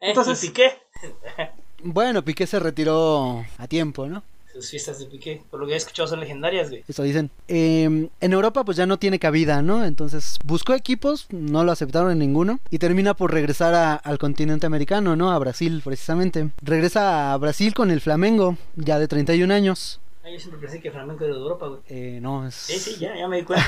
[0.00, 0.72] Entonces, ¿y qué?
[1.82, 4.22] Bueno, Piqué se retiró a tiempo, ¿no?
[4.52, 6.82] Sus fiestas de Piqué, por lo que he escuchado, son legendarias, güey.
[6.88, 7.30] Eso dicen.
[7.48, 9.84] Eh, en Europa pues ya no tiene cabida, ¿no?
[9.84, 14.64] Entonces buscó equipos, no lo aceptaron en ninguno y termina por regresar a- al continente
[14.66, 15.30] americano, ¿no?
[15.32, 16.48] A Brasil precisamente.
[16.62, 20.00] Regresa a Brasil con el Flamengo, ya de 31 años.
[20.26, 21.80] Ah, yo siempre pensé que Flamenco era de Europa, güey.
[21.88, 22.56] Eh, no, es...
[22.56, 23.64] Sí, sí, ya, ya me di cuenta.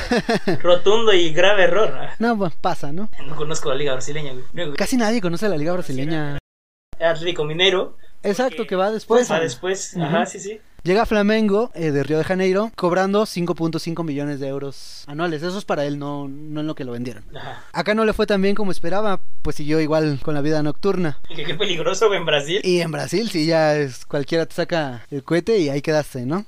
[0.60, 1.94] Rotundo y grave error.
[1.94, 3.08] Ah, No, pues, pasa, ¿no?
[3.24, 4.74] No conozco la liga brasileña, güey.
[4.74, 6.38] Casi nadie conoce la liga brasileña.
[6.98, 7.96] Atlético Mineiro.
[8.24, 9.30] Exacto, que va después.
[9.30, 9.96] va después.
[9.96, 10.60] Ajá, sí, sí.
[10.84, 15.42] Llega Flamengo eh, de Río de Janeiro cobrando 5.5 millones de euros anuales.
[15.42, 17.24] Eso es para él, no, no en lo que lo vendieron.
[17.36, 17.64] Ajá.
[17.72, 21.18] Acá no le fue tan bien como esperaba, pues siguió igual con la vida nocturna.
[21.28, 22.60] Y que qué peligroso, en Brasil.
[22.62, 26.46] Y en Brasil sí ya es cualquiera te saca el cohete y ahí quedaste, ¿no?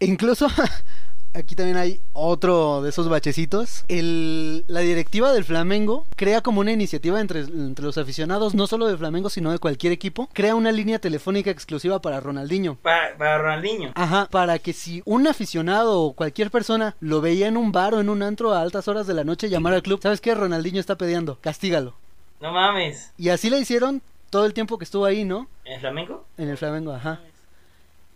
[0.00, 0.48] E incluso
[1.34, 3.84] aquí también hay otro de esos bachecitos.
[3.88, 8.86] El, la directiva del Flamengo crea como una iniciativa entre, entre los aficionados, no solo
[8.86, 10.28] de Flamengo, sino de cualquier equipo.
[10.32, 12.76] Crea una línea telefónica exclusiva para Ronaldinho.
[12.76, 13.92] Para, para Ronaldinho.
[13.94, 18.00] Ajá, para que si un aficionado o cualquier persona lo veía en un bar o
[18.00, 20.00] en un antro a altas horas de la noche, llamara al club.
[20.02, 20.34] ¿Sabes qué?
[20.34, 21.94] Ronaldinho está peleando, castígalo.
[22.40, 23.12] No mames.
[23.18, 25.48] Y así le hicieron todo el tiempo que estuvo ahí, ¿no?
[25.64, 26.24] ¿En el Flamengo?
[26.36, 27.20] En el Flamengo, ajá.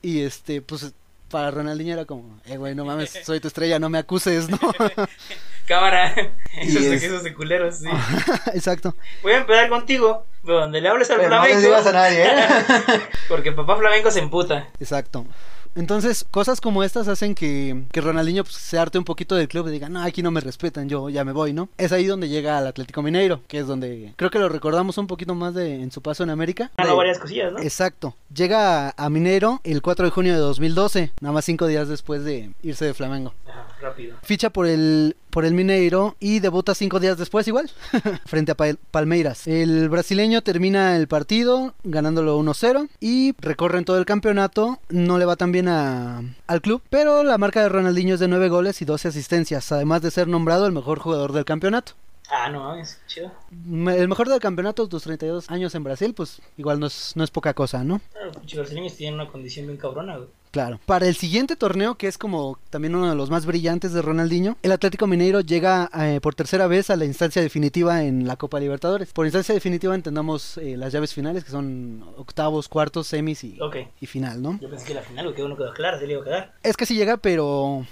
[0.01, 0.92] Y este, pues
[1.33, 4.59] para Ronaldinho era como, eh, güey, no mames, soy tu estrella, no me acuses, ¿no?
[5.66, 6.14] Cámara.
[6.59, 7.88] Esos es- de culeros, sí.
[8.55, 8.95] Exacto.
[9.23, 11.68] Voy a empezar contigo, donde le hables al Pero no les flamenco.
[11.68, 13.03] digas a nadie, ¿eh?
[13.29, 14.68] Porque papá flamenco se emputa.
[14.81, 15.25] Exacto.
[15.74, 19.68] Entonces, cosas como estas hacen que, que Ronaldinho pues, se arte un poquito del club
[19.68, 21.68] y diga, no, aquí no me respetan, yo ya me voy, ¿no?
[21.78, 25.06] Es ahí donde llega al Atlético Mineiro, que es donde creo que lo recordamos un
[25.06, 26.70] poquito más de en su paso en América.
[26.76, 27.58] Ganó varias cosillas, ¿no?
[27.61, 28.14] Exacto.
[28.35, 32.24] Llega a, a Mineiro el 4 de junio de 2012, nada más cinco días después
[32.24, 33.35] de irse de Flamengo.
[33.46, 34.16] Ajá, rápido.
[34.23, 37.71] Ficha por el, por el Mineiro y debuta cinco días después igual,
[38.27, 39.47] frente a Pal- Palmeiras.
[39.47, 44.79] El brasileño termina el partido ganándolo 1-0 y recorren todo el campeonato.
[44.88, 48.29] No le va tan bien a- al club, pero la marca de Ronaldinho es de
[48.29, 51.92] 9 goles y 12 asistencias, además de ser nombrado el mejor jugador del campeonato.
[52.31, 53.31] Ah, no, es chido.
[53.51, 57.25] Me- El mejor del campeonato, tus 32 años en Brasil, pues igual no es, no
[57.25, 58.01] es poca cosa, ¿no?
[58.12, 60.29] Claro, los brasileños tienen una condición bien cabrona, güey.
[60.52, 60.78] Claro.
[60.84, 64.58] Para el siguiente torneo, que es como también uno de los más brillantes de Ronaldinho,
[64.62, 68.60] el Atlético Mineiro llega eh, por tercera vez a la instancia definitiva en la Copa
[68.60, 69.12] Libertadores.
[69.14, 73.58] Por instancia definitiva entendamos eh, las llaves finales, que son octavos, cuartos, semis y,
[74.06, 74.58] final, ¿no?
[74.60, 76.52] Yo pensé que la final, que uno quedó claro, se le iba a quedar.
[76.62, 77.86] Es que sí llega, pero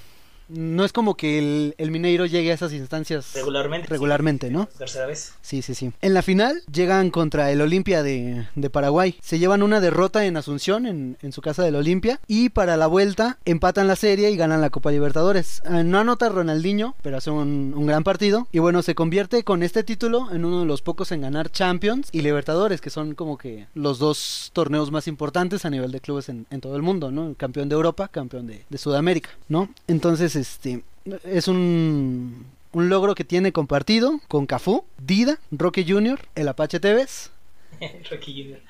[0.51, 3.87] no es como que el, el Mineiro llegue a esas instancias Regularmente.
[3.89, 4.67] regularmente, ¿no?
[4.67, 5.35] tercera vez.
[5.43, 5.93] Sí, sí, sí.
[6.01, 9.17] En la final llegan contra el Olimpia de, de Paraguay.
[9.23, 12.21] Se llevan una derrota en Asunción, en, en su casa del Olimpia.
[12.27, 15.63] Y para la vuelta empatan la serie y ganan la Copa Libertadores.
[15.65, 18.49] Eh, no anota Ronaldinho, pero hace un, un gran partido.
[18.53, 22.09] Y bueno, se convierte con este título en uno de los pocos en ganar Champions
[22.13, 26.29] y Libertadores, que son como que los dos torneos más importantes a nivel de clubes
[26.29, 27.35] en, en todo el mundo, ¿no?
[27.37, 29.69] Campeón de Europa, campeón de, de Sudamérica, ¿no?
[29.87, 30.83] Entonces, este,
[31.25, 37.31] es un, un logro que tiene compartido con Cafú, Dida, Roque Jr., el Apache Tevez.
[38.11, 38.61] Rocky Jr.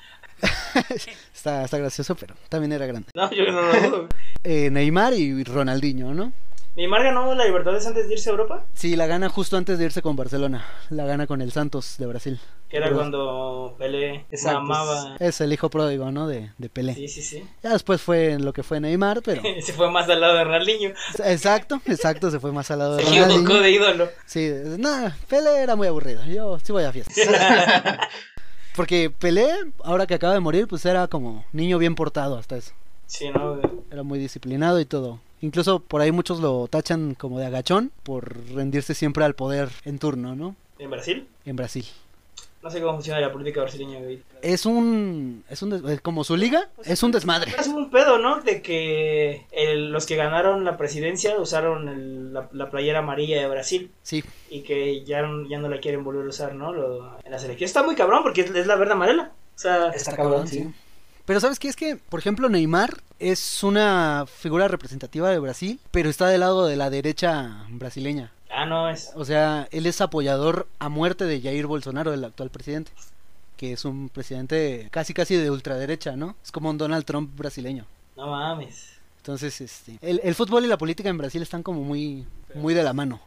[1.35, 3.09] Está, está gracioso, pero también era grande.
[3.13, 4.07] No, yo no lo dudo.
[4.43, 6.33] Eh, Neymar y Ronaldinho, ¿no?
[6.75, 8.63] Neymar ganó la Libertadores antes de irse a Europa.
[8.73, 10.65] Sí, la gana justo antes de irse con Barcelona.
[10.89, 12.39] La gana con el Santos de Brasil.
[12.69, 14.61] Que era Pero- cuando Pelé Exacto.
[14.61, 15.17] mamaba.
[15.19, 16.27] Es el hijo pródigo, ¿no?
[16.27, 16.95] De, de Pelé.
[16.95, 17.43] Sí, sí, sí.
[17.61, 19.41] Ya después fue lo que fue Neymar, pero...
[19.61, 20.91] Se fue más al lado de Ronaldinho.
[21.25, 23.61] Exacto, exacto, se fue más al lado de Se equivocó Ronaldinho.
[23.61, 24.09] de ídolo.
[24.25, 26.23] Sí, nada, Pelé era muy aburrido.
[26.25, 27.17] Yo sí voy a fiestas.
[28.75, 29.49] Porque Pelé,
[29.83, 32.71] ahora que acaba de morir, pues era como niño bien portado hasta eso.
[33.07, 33.59] Sí, no.
[33.91, 35.19] Era muy disciplinado y todo.
[35.41, 39.99] Incluso por ahí muchos lo tachan como de agachón por rendirse siempre al poder en
[39.99, 40.55] turno, ¿no?
[40.79, 41.27] ¿En Brasil?
[41.45, 41.85] En Brasil.
[42.63, 44.21] No sé cómo funciona la política brasileña, güey.
[44.43, 45.43] Es un...
[45.49, 45.71] Es un...
[45.81, 47.51] des- como su liga, es un desmadre.
[47.59, 48.39] Es un pedo, ¿no?
[48.41, 53.47] De que el- los que ganaron la presidencia usaron el- la, la playera amarilla de
[53.47, 56.71] Brasil Sí, y que ya, no- ya no la quieren volver a usar, ¿no?
[56.71, 59.31] Lo- en la selección está muy cabrón porque es, es la verde amarela.
[59.55, 60.71] O sea, Está cabrón, sí.
[61.25, 61.67] Pero ¿sabes qué?
[61.67, 66.65] Es que, por ejemplo, Neymar es una figura representativa de Brasil, pero está del lado
[66.65, 68.31] de la derecha brasileña.
[68.49, 69.11] ah, no, es.
[69.15, 72.91] O sea, él es apoyador a muerte de Jair Bolsonaro, el actual presidente.
[73.57, 76.35] Que es un presidente casi casi de ultraderecha, ¿no?
[76.43, 77.85] Es como un Donald Trump brasileño.
[78.17, 78.87] No mames.
[79.17, 82.81] Entonces, este, el, el fútbol y la política en Brasil están como muy, muy de
[82.81, 83.21] la mano.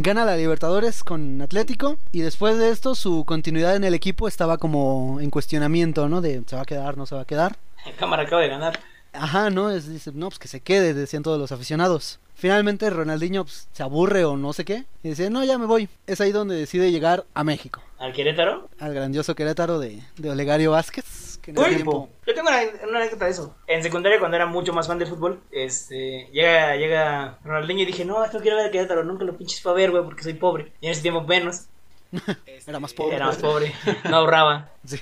[0.00, 4.56] Gana la Libertadores con Atlético y después de esto su continuidad en el equipo estaba
[4.56, 6.20] como en cuestionamiento, ¿no?
[6.20, 7.56] De se va a quedar, no se va a quedar.
[7.98, 8.78] Cámara acaba de ganar.
[9.12, 9.72] Ajá, ¿no?
[9.72, 12.20] Es, dice, no, pues que se quede, decían todos los aficionados.
[12.36, 15.88] Finalmente Ronaldinho pues, se aburre o no sé qué y dice, no, ya me voy.
[16.06, 18.68] Es ahí donde decide llegar a México, ¿Al Querétaro?
[18.78, 21.27] al grandioso Querétaro de, de Olegario Vázquez.
[21.54, 22.10] Que Uy, tiempo...
[22.26, 23.56] Yo tengo una, una anécdota de eso.
[23.66, 28.04] En secundaria, cuando era mucho más fan del fútbol, este, llega, llega Ronaldinho y dije,
[28.04, 30.34] no, esto quiero ver a Querétaro, nunca lo pinches fue a ver, güey, porque soy
[30.34, 30.72] pobre.
[30.82, 31.68] Y en ese tiempo menos,
[32.66, 33.16] Era más pobre.
[33.16, 33.72] era más pobre,
[34.04, 34.70] no ahorraba.
[34.84, 34.98] Sí.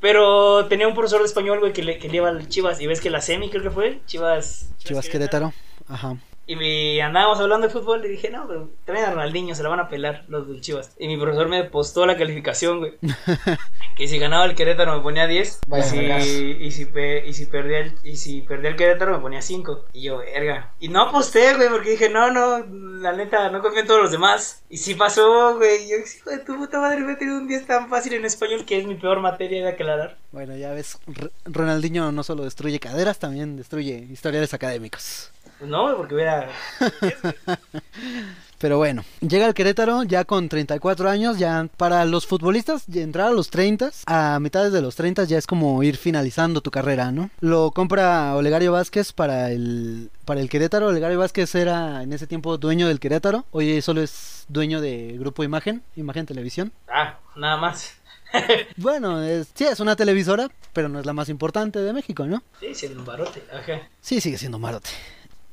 [0.00, 2.88] Pero tenía un profesor de español, güey, que le, que le iba al Chivas, y
[2.88, 4.68] ves que la semi creo que fue, Chivas...
[4.78, 5.52] Chivas Querétaro.
[5.86, 6.16] Ajá.
[6.46, 9.68] Y me andábamos hablando de fútbol y dije, no, pero traen a Ronaldinho, se la
[9.68, 10.92] van a pelar los del Chivas.
[10.98, 12.94] Y mi profesor me postó la calificación, güey.
[13.96, 15.60] que si ganaba el Querétaro me ponía 10.
[15.78, 15.98] Y si,
[16.60, 19.84] y, si pe- y, si perdía el, y si perdía el Querétaro me ponía 5.
[19.92, 20.72] Y yo, verga.
[20.80, 22.58] Y no aposté, güey, porque dije, no, no,
[23.00, 24.62] la neta, no confío en todos los demás.
[24.68, 25.84] Y sí pasó, güey.
[25.84, 28.24] Y yo, hijo de tu puta madre, me he tenido un 10 tan fácil en
[28.24, 30.16] español que es mi peor materia de aclarar.
[30.32, 35.30] Bueno, ya ves, R- Ronaldinho no solo destruye caderas, también destruye historiales académicos.
[35.66, 36.48] No, güey, porque hubiera...
[38.62, 43.32] Pero bueno, llega al Querétaro ya con 34 años, ya para los futbolistas entrar a
[43.32, 47.28] los 30, a mitades de los 30 ya es como ir finalizando tu carrera, ¿no?
[47.40, 50.86] Lo compra Olegario Vázquez para el para el Querétaro.
[50.86, 55.42] Olegario Vázquez era en ese tiempo dueño del Querétaro, hoy solo es dueño de Grupo
[55.42, 56.70] Imagen, Imagen Televisión.
[56.86, 57.96] Ah, nada más.
[58.76, 62.44] bueno, es, sí, es una televisora, pero no es la más importante de México, ¿no?
[62.60, 63.88] Sí, siendo un barote, ajá.
[64.00, 64.90] Sí, sigue siendo un barote.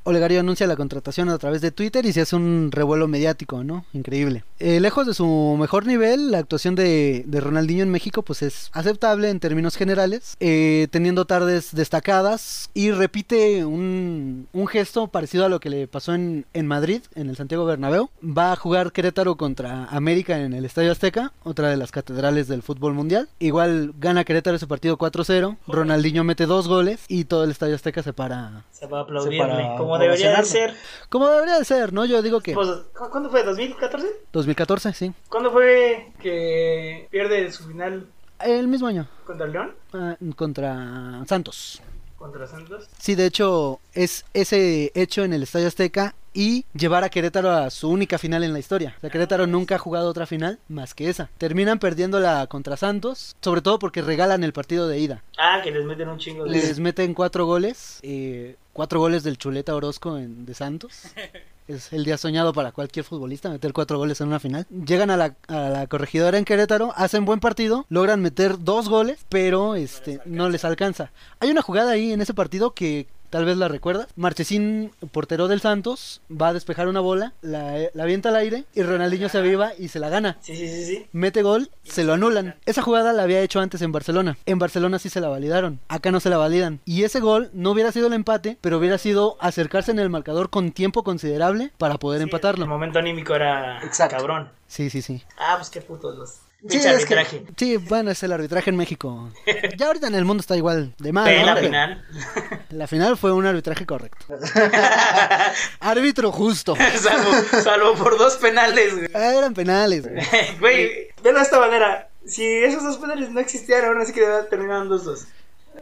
[0.04, 3.86] Olegario anuncia la contratación a través de Twitter y se hace un revuelo mediático, ¿no?
[3.94, 4.44] Increíble.
[4.60, 8.70] Eh, lejos de su mejor nivel, la actuación de, de, Ronaldinho en México pues es
[8.74, 15.50] aceptable en términos generales, eh, teniendo tardes destacadas y repite un, un, gesto parecido a
[15.50, 18.10] lo que le pasó en, en Madrid, en el Santiago Bernabéu.
[18.24, 22.64] Va a jugar Querétaro contra América en el Estadio Azteca, otra de las catedrales del
[22.64, 23.30] fútbol mundial.
[23.40, 28.04] Igual gana Querétaro ese partido 4-0, Ronaldinho mete dos goles y todo el Estadio Azteca
[28.04, 28.66] se para...
[28.72, 30.76] Se va a aplaudirle, como debería de ser.
[31.10, 32.06] Como debería de ser, ¿no?
[32.06, 32.54] Yo digo que...
[32.54, 33.44] Pues, ¿Cuándo fue?
[33.44, 34.06] ¿2014?
[34.32, 35.14] 2014, sí.
[35.30, 38.06] ¿Cuándo fue que pierde su final?
[38.40, 39.08] El mismo año.
[39.26, 39.74] ¿Contra León?
[39.94, 41.82] Uh, contra Santos.
[42.18, 42.88] ¿Contra Santos?
[43.00, 47.70] Sí, de hecho, es ese hecho en el Estadio Azteca y llevar a Querétaro a
[47.70, 48.94] su única final en la historia.
[48.98, 51.30] O sea, Querétaro nunca ha jugado otra final más que esa.
[51.38, 55.24] Terminan perdiéndola contra Santos, sobre todo porque regalan el partido de ida.
[55.38, 56.52] Ah, que les meten un chingo de...
[56.52, 61.02] Les meten cuatro goles, eh, cuatro goles del Chuleta Orozco en, de Santos.
[61.68, 64.66] Es el día soñado para cualquier futbolista, meter cuatro goles en una final.
[64.72, 69.20] Llegan a la, a la corregidora en Querétaro, hacen buen partido, logran meter dos goles,
[69.30, 71.12] pero este no les alcanza.
[71.40, 74.08] Hay una jugada ahí en ese partido que tal vez la recuerdas.
[74.16, 78.82] Marchesín, portero del Santos, va a despejar una bola, la, la avienta al aire y
[78.84, 80.38] Ronaldinho se aviva y se la gana.
[80.42, 81.06] Sí, sí, sí, sí.
[81.12, 82.56] Mete gol, se lo anulan.
[82.66, 84.38] Esa jugada la había hecho antes en Barcelona.
[84.46, 86.80] En Barcelona sí se la validaron, acá no se la validan.
[86.86, 90.50] Y ese gol no hubiera sido el empate, pero hubiera sido acercarse en el marcador
[90.50, 92.64] con tiempo considerable para poder Sí, empatarlo.
[92.66, 94.18] El momento anímico era Exacto.
[94.18, 94.50] cabrón.
[94.68, 95.24] Sí, sí, sí.
[95.38, 96.36] Ah, pues qué putos los...
[96.68, 97.44] Sí, que- arbitraje.
[97.56, 99.32] Sí, bueno, es el arbitraje en México.
[99.78, 101.24] Ya ahorita en el mundo está igual de mal.
[101.46, 102.06] La Pero final.
[102.72, 104.26] la final fue un arbitraje correcto.
[105.80, 106.76] Árbitro justo.
[106.98, 107.32] salvo,
[107.64, 109.08] salvo por dos penales, güey.
[109.14, 110.04] Ah, eran penales.
[110.08, 110.20] güey.
[110.60, 112.10] Güey, de esta manera.
[112.26, 115.28] Si esos dos penales no existieran, ahora sí que terminaban dos dos.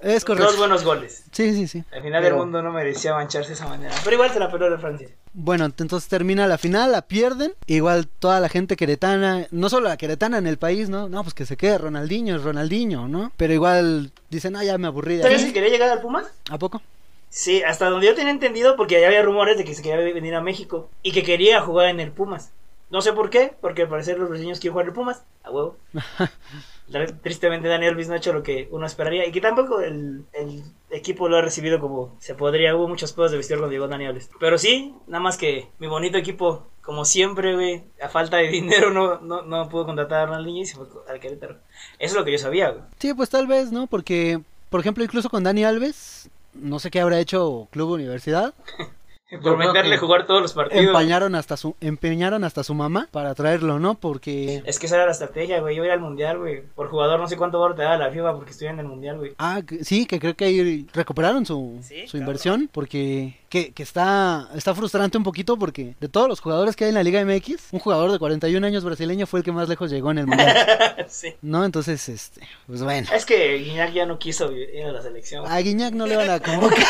[0.01, 0.47] Es correcto.
[0.51, 1.23] Dos buenos goles.
[1.31, 1.83] Sí, sí, sí.
[1.91, 3.93] Al final Pero- del mundo no merecía mancharse de esa manera.
[4.03, 5.09] Pero igual se la peló de Francia.
[5.33, 7.53] Bueno, entonces termina la final, la pierden.
[7.67, 11.09] Igual toda la gente queretana, no solo la queretana en el país, ¿no?
[11.09, 13.31] No, pues que se quede Ronaldinho, es Ronaldinho, ¿no?
[13.37, 16.25] Pero igual dicen, ah, ya me aburrí ¿Sabes si quería llegar al Pumas?
[16.49, 16.81] ¿A poco?
[17.29, 20.33] Sí, hasta donde yo tenía entendido, porque ya había rumores de que se quería venir
[20.33, 22.51] a México y que quería jugar en el Pumas.
[22.89, 25.51] No sé por qué, porque al parecer los brasileños quieren jugar en el Pumas, a
[25.51, 25.75] huevo.
[27.21, 30.63] Tristemente Daniel Luis no ha hecho lo que uno esperaría y que tampoco el, el
[30.89, 32.75] equipo lo ha recibido como se podría.
[32.75, 34.29] Hubo muchos pedos de vestir cuando llegó Daniel Luis.
[34.39, 38.91] Pero sí, nada más que mi bonito equipo, como siempre, güey, a falta de dinero
[38.91, 41.57] no, no, no pudo contratar a Ronaldinho y se fue al Querétaro.
[41.99, 42.83] Eso es lo que yo sabía, güey.
[42.99, 43.87] Sí, pues tal vez, ¿no?
[43.87, 48.53] Porque, por ejemplo, incluso con Dani Alves, no sé qué habrá hecho Club Universidad.
[49.41, 50.85] Por meterle jugar todos los partidos.
[50.85, 53.95] Empañaron hasta su, empeñaron hasta su mamá para traerlo, ¿no?
[53.95, 54.63] Porque...
[54.65, 55.75] Es que esa era la estrategia, güey.
[55.75, 56.61] Yo iba al mundial, güey.
[56.75, 59.17] Por jugador, no sé cuánto valor te da la FIFA porque estoy en el mundial,
[59.17, 59.33] güey.
[59.37, 63.83] Ah, que- sí, que creo que ahí recuperaron su, Sí, su inversión porque que, que
[63.83, 67.23] está, está frustrante un poquito porque de todos los jugadores que hay en la Liga
[67.25, 70.27] MX, un jugador de 41 años brasileño fue el que más lejos llegó en el
[70.27, 71.33] mundial, sí.
[71.41, 71.65] ¿no?
[71.65, 75.45] Entonces, este, pues bueno, Es que Guiñac ya no quiso ir a la selección.
[75.45, 76.85] a Guiñac no le van a convocar.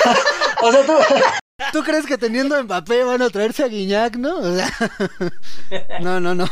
[0.61, 0.93] O sea, tú.
[1.73, 4.37] ¿Tú crees que teniendo a Mbappé van a traerse a Guiñac, no?
[4.37, 4.69] O sea,
[6.01, 6.45] no, no, no.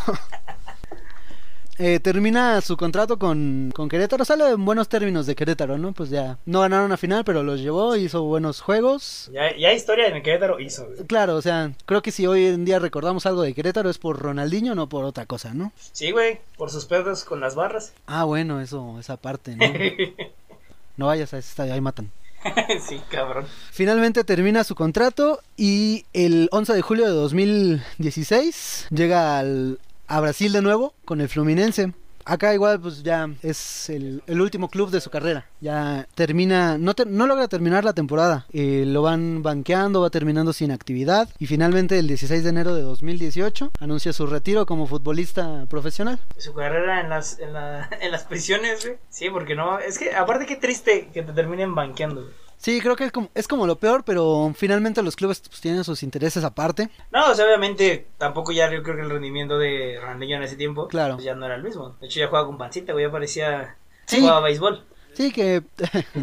[1.77, 5.93] Eh, termina su contrato con, con Querétaro, sale en buenos términos de Querétaro, ¿no?
[5.93, 9.29] Pues ya, no ganaron la final, pero los llevó, hizo buenos juegos.
[9.31, 11.05] Ya, ya historia en el Querétaro hizo, güey.
[11.05, 14.19] Claro, o sea, creo que si hoy en día recordamos algo de Querétaro es por
[14.19, 15.71] Ronaldinho, no por otra cosa, ¿no?
[15.91, 16.39] Sí, güey.
[16.57, 17.93] Por sus pedos con las barras.
[18.07, 19.65] Ah, bueno, eso, esa parte, ¿no?
[20.97, 22.09] No vayas a estadio, ahí matan.
[22.88, 23.45] sí, cabrón.
[23.71, 30.51] Finalmente termina su contrato y el 11 de julio de 2016 llega al, a Brasil
[30.51, 31.93] de nuevo con el Fluminense.
[32.25, 35.45] Acá igual pues ya es el, el último club de su carrera.
[35.61, 38.45] Ya termina, no, te- no logra terminar la temporada.
[38.51, 41.29] Eh, lo van banqueando, va terminando sin actividad.
[41.39, 46.19] Y finalmente el 16 de enero de 2018 anuncia su retiro como futbolista profesional.
[46.37, 48.97] Su carrera en las, en, la, en las prisiones, güey.
[49.10, 49.79] Sí, porque no.
[49.79, 52.33] Es que, aparte, qué triste que te terminen banqueando, güey.
[52.65, 55.83] Sí, creo que es como, es como lo peor, pero finalmente los clubes pues, tienen
[55.83, 56.89] sus intereses aparte.
[57.11, 60.55] No, o sea, obviamente, tampoco ya yo creo que el rendimiento de Ronaldinho en ese
[60.55, 60.87] tiempo.
[60.87, 61.13] Claro.
[61.13, 61.95] pues ya no era el mismo.
[62.01, 63.05] De hecho, ya jugaba con pancita, güey.
[63.05, 63.75] Ya parecía.
[64.07, 64.19] Sí.
[64.19, 64.83] Jugaba béisbol.
[65.13, 65.61] Sí, que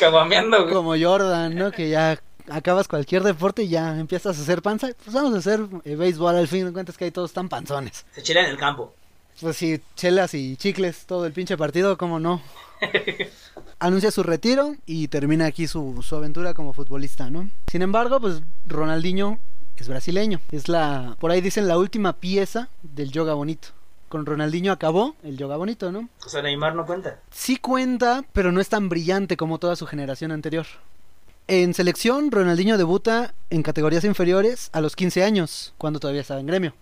[0.00, 1.70] Como- como Jordan, ¿no?
[1.70, 2.18] Que ya
[2.48, 4.88] acabas cualquier deporte y ya empiezas a hacer panza.
[5.04, 8.06] Pues vamos a hacer eh, béisbol al fin de cuentas que ahí todos están panzones.
[8.12, 8.94] Se chela en el campo.
[9.38, 12.40] Pues sí, chelas y chicles todo el pinche partido, ¿cómo no?
[13.78, 17.50] Anuncia su retiro y termina aquí su, su aventura como futbolista, ¿no?
[17.66, 19.38] Sin embargo, pues Ronaldinho
[19.76, 20.40] es brasileño.
[20.50, 23.68] Es la, por ahí dicen, la última pieza del yoga bonito.
[24.08, 26.08] Con Ronaldinho acabó el yoga bonito, ¿no?
[26.24, 27.20] O sea, Neymar no cuenta.
[27.30, 30.66] Sí cuenta, pero no es tan brillante como toda su generación anterior.
[31.48, 36.46] En selección, Ronaldinho debuta en categorías inferiores a los 15 años, cuando todavía estaba en
[36.46, 36.74] gremio.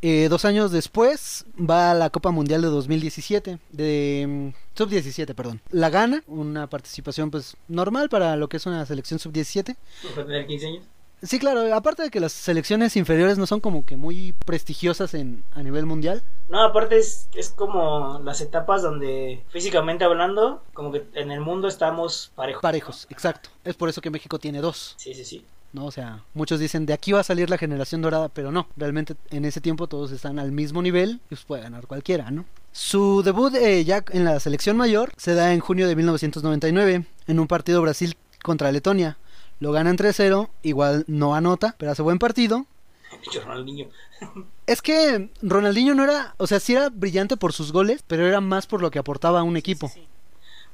[0.00, 5.60] Eh, dos años después va a la Copa Mundial de 2017, de mm, sub-17, perdón.
[5.70, 9.76] La gana, una participación pues normal para lo que es una selección sub-17.
[10.14, 10.84] ¿Fue tener 15 años?
[11.22, 15.44] Sí, claro, aparte de que las selecciones inferiores no son como que muy prestigiosas en,
[15.52, 16.20] a nivel mundial.
[16.48, 21.68] No, aparte es, es como las etapas donde físicamente hablando, como que en el mundo
[21.68, 22.60] estamos parejos.
[22.60, 23.50] Parejos, exacto.
[23.62, 24.94] Es por eso que México tiene dos.
[24.96, 25.44] Sí, sí, sí.
[25.72, 25.86] ¿No?
[25.86, 29.14] O sea, muchos dicen de aquí va a salir la generación dorada, pero no, realmente
[29.30, 32.44] en ese tiempo todos están al mismo nivel y pues puede ganar cualquiera, ¿no?
[32.72, 37.40] Su debut eh, ya en la selección mayor se da en junio de 1999 en
[37.40, 39.18] un partido Brasil contra Letonia.
[39.60, 42.66] Lo ganan 3-0, igual no anota, pero hace buen partido.
[43.44, 43.88] Ronaldinho.
[44.66, 48.40] Es que Ronaldinho no era, o sea, sí era brillante por sus goles, pero era
[48.40, 49.88] más por lo que aportaba a un equipo.
[49.88, 50.08] Sí, sí.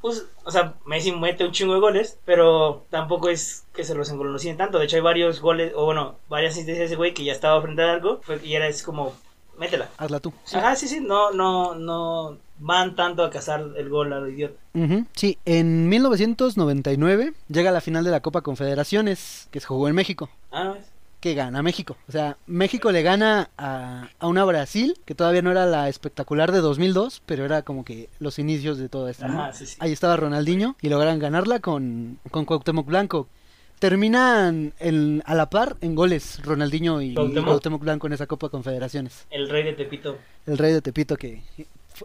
[0.01, 4.11] Pues, o sea, Messi mete un chingo de goles, pero tampoco es que se los
[4.11, 4.79] engolosien tanto.
[4.79, 7.61] De hecho, hay varios goles, o bueno, varias asistencias de ese güey que ya estaba
[7.61, 9.13] frente a algo, fue- y era es como,
[9.59, 9.89] métela.
[9.99, 10.33] Hazla tú.
[10.45, 10.57] Sí.
[10.57, 14.55] Ajá, sí, sí, no, no, no van tanto a cazar el gol a lo idiota.
[14.75, 19.95] Ujú, Sí, en 1999 llega la final de la Copa Confederaciones, que se jugó en
[19.95, 20.29] México.
[20.51, 20.85] Ah, no es.
[21.21, 21.97] Que gana México.
[22.09, 26.53] O sea, México le gana a, a una Brasil que todavía no era la espectacular
[26.53, 29.27] de 2002, pero era como que los inicios de todo esto.
[29.27, 29.41] ¿no?
[29.43, 29.77] Ajá, sí, sí.
[29.81, 33.29] Ahí estaba Ronaldinho y logran ganarla con, con Cuauhtémoc Blanco.
[33.81, 37.45] Terminan en- a la par en goles Ronaldinho y Cuauhtémoc.
[37.47, 39.27] Cuauhtémoc Blanco en esa Copa Confederaciones.
[39.31, 40.19] El rey de Tepito.
[40.47, 41.43] El rey de Tepito que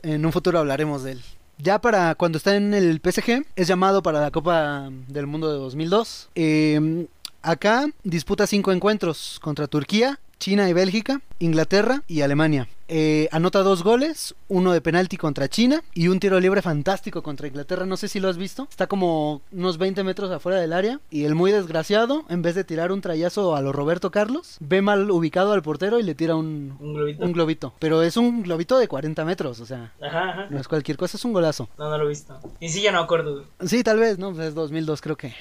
[0.03, 1.21] en un futuro hablaremos de él.
[1.57, 5.57] Ya para cuando está en el PSG es llamado para la Copa del Mundo de
[5.59, 6.29] 2002.
[6.35, 7.07] Eh,
[7.43, 12.67] acá disputa cinco encuentros contra Turquía, China y Bélgica, Inglaterra y Alemania.
[12.89, 17.47] Eh, anota dos goles, uno de penalti contra China y un tiro libre fantástico contra
[17.47, 17.85] Inglaterra.
[17.85, 18.67] No sé si lo has visto.
[18.69, 22.65] Está como unos 20 metros afuera del área y el muy desgraciado, en vez de
[22.65, 26.35] tirar un trayazo a lo Roberto Carlos, ve mal ubicado al portero y le tira
[26.35, 27.23] un, Un globito.
[27.25, 27.73] un globito.
[27.79, 30.47] Pero es un globito de 40 metros, o sea, Ajá, ajá.
[30.49, 31.69] no es cualquier cosa, es un golazo.
[31.77, 32.37] No, no lo he visto.
[32.59, 33.45] Y sí, ya no acuerdo.
[33.65, 34.33] Sí, tal vez, ¿no?
[34.33, 35.33] Pues es 2002 creo que.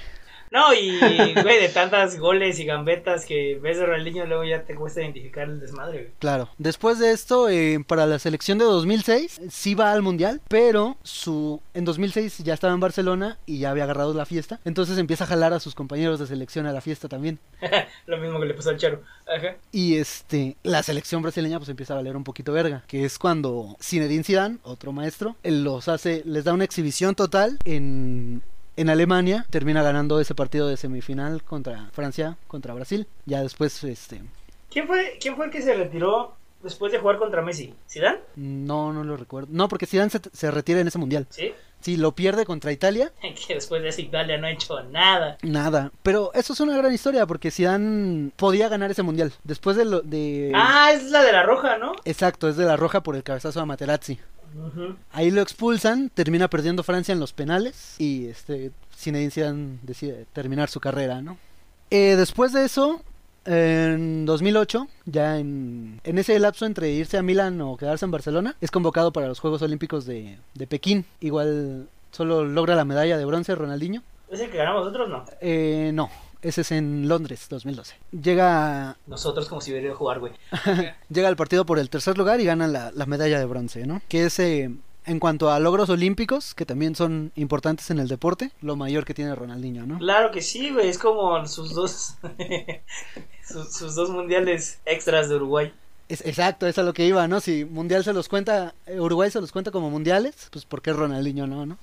[0.53, 0.99] No, y,
[1.43, 5.49] güey, de tantas goles y gambetas que ves de Ronaldinho, luego ya te cuesta identificar
[5.49, 6.13] el desmadre, güey.
[6.19, 6.51] Claro.
[6.59, 11.63] Después de esto, eh, para la selección de 2006, sí va al Mundial, pero su
[11.73, 14.61] en 2006 ya estaba en Barcelona y ya había agarrado la fiesta.
[14.67, 17.39] Entonces empieza a jalar a sus compañeros de selección a la fiesta también.
[18.07, 19.01] Lo mismo que le pasó al Charo.
[19.27, 19.57] Ajá.
[19.71, 23.77] Y este, la selección brasileña pues empieza a valer un poquito verga, que es cuando
[23.81, 28.43] Zinedine Zidane, otro maestro, él los hace, les da una exhibición total en
[28.77, 33.07] en Alemania, termina ganando ese partido de semifinal contra Francia, contra Brasil.
[33.27, 34.23] Ya después este
[34.71, 37.75] ¿Quién fue, ¿Quién fue el que se retiró después de jugar contra Messi?
[37.89, 38.21] ¿Zidane?
[38.37, 39.49] no no lo recuerdo.
[39.51, 41.27] No, porque Zidane se, se retira en ese mundial.
[41.31, 41.53] Sí.
[41.81, 43.13] Sí, lo pierde contra Italia.
[43.47, 45.37] Que después de eso Italia no ha hecho nada.
[45.43, 49.33] Nada, pero eso es una gran historia porque Zidane podía ganar ese mundial.
[49.45, 51.93] Después de lo de Ah, es la de la roja, ¿no?
[52.05, 54.19] Exacto, es de la roja por el cabezazo a Materazzi.
[55.13, 60.69] Ahí lo expulsan, termina perdiendo Francia en los penales y este Zinedine Zidane decide terminar
[60.69, 61.39] su carrera, ¿no?
[61.91, 63.03] Eh, después de eso,
[63.45, 68.57] en 2008, ya en, en ese lapso entre irse a Milán o quedarse en Barcelona,
[68.61, 71.05] es convocado para los Juegos Olímpicos de, de Pekín.
[71.21, 74.03] Igual solo logra la medalla de bronce Ronaldinho.
[74.31, 75.09] ¿Es el que ganamos nosotros?
[75.11, 75.25] No.
[75.41, 76.09] Eh, no,
[76.43, 77.97] ese es en Londres, 2012.
[78.11, 80.33] Llega, Nosotros como si hubiera ido a jugar, güey.
[81.09, 84.03] llega al partido por el tercer lugar y gana la, la medalla de bronce, ¿no?
[84.09, 84.71] Que es, eh,
[85.05, 89.15] en cuanto a logros olímpicos, que también son importantes en el deporte, lo mayor que
[89.15, 89.99] tiene Ronaldinho, ¿no?
[89.99, 90.89] Claro que sí, güey.
[90.89, 92.17] Es como sus dos.
[93.49, 95.73] sus, sus dos mundiales extras de Uruguay.
[96.13, 97.41] Es, exacto, es a lo que iba, ¿no?
[97.41, 100.93] Si Mundial se los cuenta, eh, Uruguay se los cuenta como mundiales, pues ¿por qué
[100.93, 101.79] Ronaldinho no, no?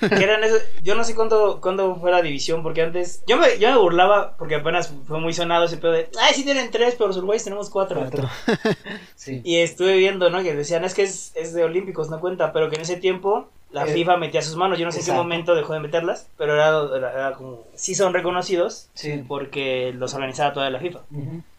[0.00, 3.22] Que eran esos- yo no sé cuándo, cuándo fue la división, porque antes.
[3.28, 6.10] Yo me, yo me burlaba, porque apenas fue muy sonado ese pedo de.
[6.20, 8.00] Ay, sí tienen tres, pero los uruguayos tenemos cuatro.
[8.00, 8.28] Cuatro.
[9.14, 9.42] sí.
[9.44, 10.42] Y estuve viendo, ¿no?
[10.42, 13.48] Que decían, es que es, es de Olímpicos, no cuenta, pero que en ese tiempo
[13.70, 14.78] la Eh, FIFA metía sus manos.
[14.78, 17.64] Yo no sé en qué momento dejó de meterlas, pero era, era- era como.
[17.74, 19.24] Sí son reconocidos, Sí.
[19.28, 21.00] porque los organizaba toda la FIFA.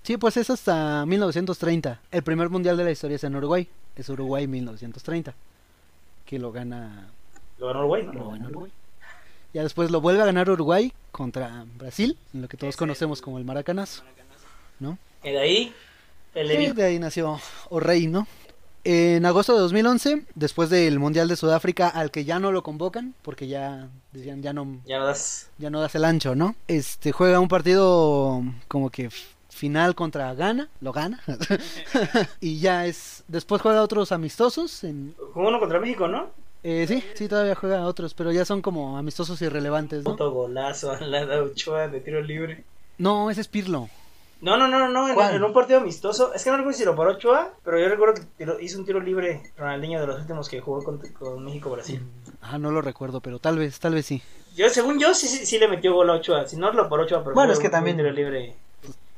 [0.04, 2.00] Sí, pues es hasta 1930.
[2.12, 3.68] El primer mundial de la historia es en Uruguay.
[3.96, 5.34] Es Uruguay 1930.
[6.26, 7.08] Que lo gana
[7.60, 8.14] Lo ganó Uruguay, ¿no?
[8.14, 8.72] Lo ganó Uruguay.
[9.54, 13.38] Ya después lo vuelve a ganar Uruguay contra Brasil, en lo que todos conocemos como
[13.40, 14.04] el Maracanazo,
[14.80, 14.98] ¿no?
[15.24, 15.74] Y de ahí,
[16.36, 17.40] el Sí, de ahí nació
[17.70, 18.28] O'Reilly, ¿no?
[18.84, 23.14] En agosto de 2011, después del Mundial de Sudáfrica, al que ya no lo convocan,
[23.22, 25.50] porque ya decían ya no, ya no das.
[25.58, 26.56] ya no das el ancho, ¿no?
[26.68, 29.10] Este juega un partido como que
[29.50, 31.22] final contra Ghana, lo gana,
[32.40, 33.24] y ya es.
[33.28, 36.30] Después juega otros amistosos, en, Jugó uno contra México, ¿no?
[36.64, 40.12] eh, sí, sí todavía juega otros, pero ya son como amistosos irrelevantes, ¿no?
[40.12, 42.64] Puto golazo a la de Ochoa de tiro libre.
[42.98, 43.90] No, ese es Pirlo.
[44.42, 46.34] No, no, no, no, en, un partido amistoso.
[46.34, 49.02] Es que no recuerdo si lo paró Ochoa, pero yo recuerdo que hizo un tiro
[49.02, 52.02] libre Ronaldinho de los últimos que jugó con, con México-Brasil.
[52.42, 54.22] Ah, no lo recuerdo, pero tal vez, tal vez sí.
[54.56, 56.48] Yo, según yo, sí, sí, sí le metió gol a Ochoa.
[56.48, 58.56] Si no, lo paró Ochoa, pero Bueno, es que un también- tiro libre.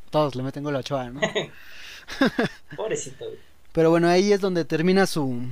[0.10, 1.22] Todos le meten gol a Ochoa, ¿no?
[2.76, 3.38] Pobrecito, güey.
[3.74, 5.44] Pero bueno, ahí es donde termina su,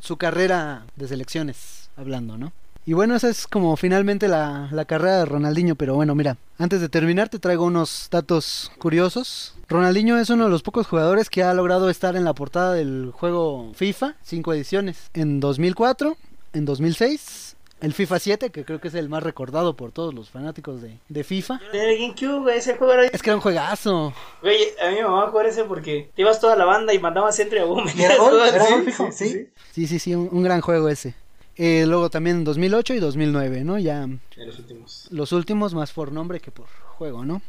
[0.00, 2.52] su carrera de selecciones, hablando, ¿no?
[2.84, 6.80] Y bueno, esa es como finalmente la, la carrera de Ronaldinho, pero bueno, mira, antes
[6.80, 9.54] de terminar te traigo unos datos curiosos.
[9.68, 13.12] Ronaldinho es uno de los pocos jugadores que ha logrado estar en la portada del
[13.14, 16.16] juego FIFA, cinco ediciones, en 2004,
[16.54, 20.30] en 2006, el FIFA 7, que creo que es el más recordado por todos los
[20.30, 21.60] fanáticos de, de FIFA.
[21.72, 23.04] De GameCube, güey, ese juego era...
[23.06, 24.12] Es que era un juegazo.
[24.40, 27.36] Güey, a mí me mamaba jugar ese porque te ibas toda la banda y mandabas
[27.36, 27.86] centro y a boom.
[27.96, 28.40] ¿Y era gol?
[28.40, 29.48] ¿Era Sí, sí, Sí.
[29.72, 31.14] Sí, sí, sí, un, un gran juego ese.
[31.56, 33.78] Eh, luego también en 2008 y 2009, ¿no?
[33.78, 35.08] Ya los últimos.
[35.10, 37.42] los últimos más por nombre que por juego, ¿no?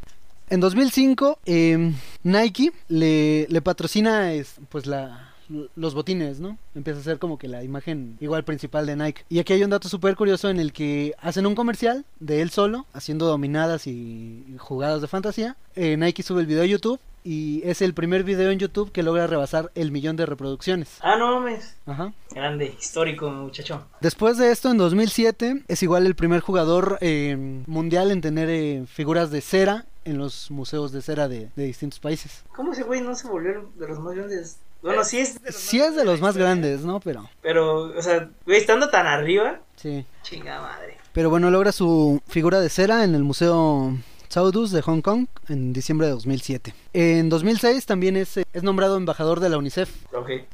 [0.49, 1.93] En 2005 eh,
[2.23, 5.33] Nike le, le patrocina es, pues la
[5.75, 6.57] los botines, ¿no?
[6.73, 9.23] Empieza a ser como que la imagen igual principal de Nike.
[9.29, 12.49] Y aquí hay un dato súper curioso en el que hacen un comercial de él
[12.49, 15.57] solo, haciendo dominadas y, y jugadas de fantasía.
[15.75, 19.03] Eh, Nike sube el video a YouTube y es el primer video en YouTube que
[19.03, 20.97] logra rebasar el millón de reproducciones.
[21.01, 21.75] Ah, no mames.
[21.85, 22.13] Ajá.
[22.31, 23.85] Grande, histórico, muchacho.
[24.01, 27.35] Después de esto, en 2007, es igual el primer jugador eh,
[27.67, 31.99] mundial en tener eh, figuras de cera en los museos de cera de, de distintos
[31.99, 32.43] países.
[32.55, 34.57] ¿Cómo ese güey no se volvió de los más grandes?
[34.81, 36.99] Bueno, sí es de los Sí es de los más grandes, ¿no?
[36.99, 40.05] Pero, Pero, o sea, güey, estando tan arriba, sí.
[40.23, 40.97] chinga madre.
[41.13, 43.95] Pero bueno, logra su figura de cera en el Museo
[44.33, 46.73] Saudus de Hong Kong en diciembre de 2007.
[46.93, 49.91] En 2006 también es, eh, es nombrado embajador de la UNICEF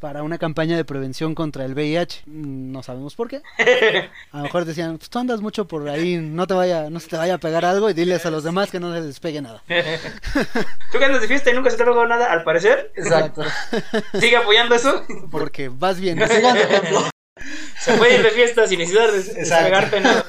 [0.01, 2.23] para una campaña de prevención contra el VIH.
[2.25, 3.41] Mm, No sabemos por qué.
[4.33, 7.07] A lo mejor decían, pues tú andas mucho por ahí, no te vaya, no se
[7.07, 9.41] te vaya a pegar algo y diles a los demás que no se les pegue
[9.41, 9.63] nada.
[10.91, 12.91] Tú que andas de fiesta y nunca se te ha pegado nada, al parecer.
[12.97, 13.43] Exacto.
[14.19, 15.05] Sigue apoyando eso.
[15.31, 16.19] Porque vas bien.
[17.79, 19.23] Se puede ir de fiesta sin necesidad de,
[19.89, 20.25] de nada.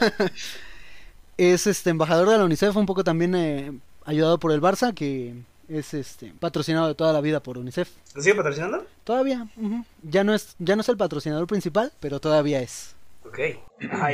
[1.40, 3.72] Es este embajador de la UNICEF, un poco también eh,
[4.04, 5.32] ayudado por el Barça, que
[5.70, 7.88] es este patrocinado de toda la vida por UNICEF.
[8.14, 8.84] ¿Lo sigue patrocinando?
[9.04, 9.48] Todavía,
[10.02, 12.94] ya no es ya no es el patrocinador principal, pero todavía es.
[13.24, 13.38] Ok.
[13.90, 14.12] Ajá.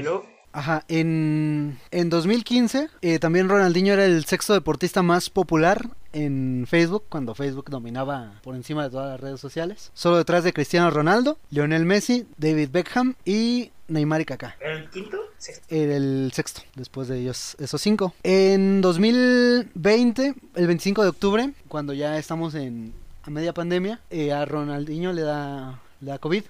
[0.53, 7.05] Ajá, en, en 2015 eh, también Ronaldinho era el sexto deportista más popular en Facebook,
[7.09, 9.91] cuando Facebook dominaba por encima de todas las redes sociales.
[9.93, 14.57] Solo detrás de Cristiano Ronaldo, Lionel Messi, David Beckham y Neymar y Kaká.
[14.61, 15.19] ¿Era el quinto?
[15.37, 15.67] Sexto.
[15.69, 18.14] El sexto, después de ellos, esos cinco.
[18.23, 24.45] En 2020, el 25 de octubre, cuando ya estamos en a media pandemia, eh, a
[24.45, 26.45] Ronaldinho le da, le da COVID.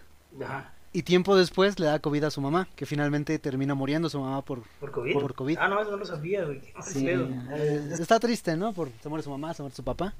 [0.45, 0.76] Ajá.
[0.97, 4.41] Y tiempo después le da COVID a su mamá, que finalmente termina muriendo su mamá
[4.41, 4.63] por...
[4.81, 5.13] ¿Por COVID?
[5.13, 5.59] Por COVID.
[5.61, 6.63] Ah, no, eso no lo sabía, güey.
[6.97, 8.73] Eh, está triste, ¿no?
[8.73, 10.15] Por, se muere su mamá, se muere su papá,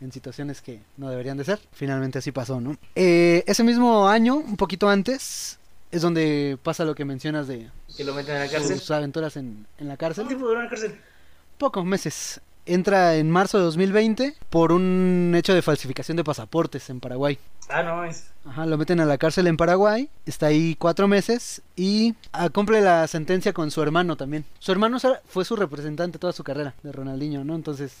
[0.00, 1.58] en situaciones que no deberían de ser.
[1.72, 2.76] Finalmente así pasó, ¿no?
[2.94, 5.58] Eh, ese mismo año, un poquito antes,
[5.90, 8.78] es donde pasa lo que mencionas de Que lo meten en la cárcel.
[8.78, 10.26] sus aventuras en, en la cárcel.
[10.26, 10.96] ¿Cuánto tiempo duró en la cárcel?
[11.58, 12.40] Pocos meses.
[12.66, 17.36] Entra en marzo de 2020 por un hecho de falsificación de pasaportes en Paraguay.
[17.70, 18.30] Ah, no, es.
[18.46, 22.80] Ajá, lo meten a la cárcel en Paraguay, está ahí cuatro meses y ah, cumple
[22.80, 24.46] la sentencia con su hermano también.
[24.58, 24.98] Su hermano
[25.28, 27.54] fue su representante toda su carrera de Ronaldinho, ¿no?
[27.54, 27.92] Entonces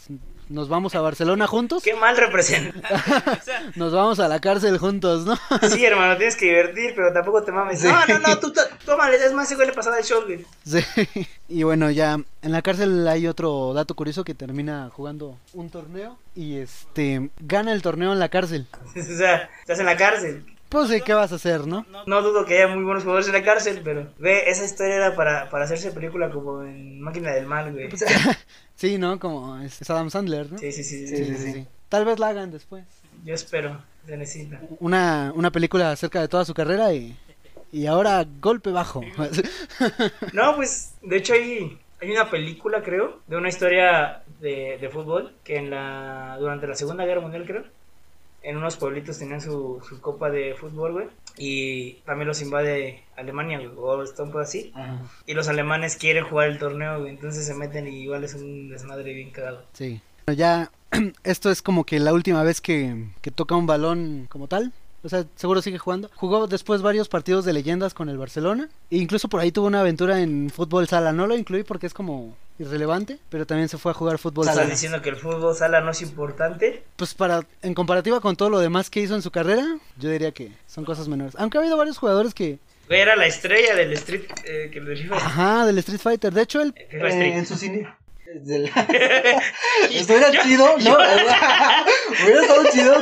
[0.48, 2.88] nos vamos a Barcelona juntos, Qué mal representa.
[3.76, 5.38] nos vamos a la cárcel juntos, ¿no?
[5.68, 7.84] Sí, hermano, tienes que divertir, pero tampoco te mames.
[7.84, 8.52] No, no, no, tú,
[8.86, 10.46] tómale, es más, ese güey le pasaba el güey.
[10.64, 10.80] Sí.
[11.52, 16.16] Y bueno, ya en la cárcel hay otro dato curioso que termina jugando un torneo
[16.40, 18.66] y este gana el torneo en la cárcel.
[18.96, 20.44] O sea, estás en la cárcel.
[20.70, 21.84] Pues sí, ¿qué vas a hacer, no?
[22.06, 25.16] No dudo que haya muy buenos jugadores en la cárcel, pero ve, esa historia era
[25.16, 27.88] para, para hacerse película como en Máquina del Mal, güey.
[28.76, 29.18] Sí, ¿no?
[29.18, 30.58] Como es Adam Sandler, ¿no?
[30.58, 31.66] Sí, sí, sí, sí, Sí, sí.
[31.90, 32.84] Tal vez la hagan después.
[33.24, 34.60] Yo espero, se necesita.
[34.78, 37.14] Una, una película acerca de toda su carrera y,
[37.72, 39.02] y ahora golpe bajo.
[40.32, 45.34] No, pues, de hecho hay, hay una película, creo, de una historia de, de fútbol
[45.44, 47.64] que en la durante la Segunda Guerra Mundial, creo,
[48.42, 51.06] en unos pueblitos tenían su, su copa de fútbol, güey.
[51.36, 54.72] Y también los invade Alemania, güey, o está un poco así.
[55.26, 57.10] Y los alemanes quieren jugar el torneo, güey.
[57.10, 59.64] Entonces se meten y igual es un desmadre bien cagado.
[59.72, 60.00] Sí.
[60.26, 60.70] Bueno, ya
[61.24, 64.72] esto es como que la última vez que, que toca un balón como tal.
[65.02, 66.10] O sea, seguro sigue jugando.
[66.14, 68.68] Jugó después varios partidos de leyendas con el Barcelona.
[68.90, 71.12] E incluso por ahí tuvo una aventura en fútbol sala.
[71.12, 74.68] No lo incluí porque es como irrelevante, pero también se fue a jugar fútbol ¿Estás
[74.68, 76.84] diciendo que el fútbol sala no es importante?
[76.96, 79.64] Pues para, en comparativa con todo lo demás que hizo en su carrera,
[79.96, 81.34] yo diría que son cosas menores.
[81.38, 82.58] Aunque ha habido varios jugadores que...
[82.86, 85.16] Güey, era la estrella del Street, eh, que FIFA.
[85.16, 86.32] Ajá, del Street Fighter.
[86.32, 86.74] De hecho, él...
[86.90, 87.34] FIFA Eh, Street.
[87.36, 87.88] en su cine.
[88.42, 88.70] Del...
[89.90, 90.96] Esto era Yo- chido, ¿no?
[92.24, 92.94] hubiera estado chido.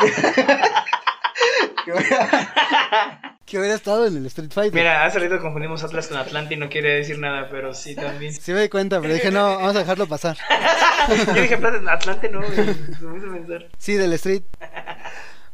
[3.46, 4.74] que hubiera- estado en el Street Fighter.
[4.74, 8.32] Mira, hace rato confundimos Atlas con Atlante y no quiere decir nada, pero sí también.
[8.32, 10.36] Sí me di cuenta, pero dije, no, vamos a dejarlo pasar.
[11.26, 12.56] Yo dije Atlante, no, güey.
[12.56, 13.68] Me hizo pensar.
[13.78, 14.42] Sí, del Street.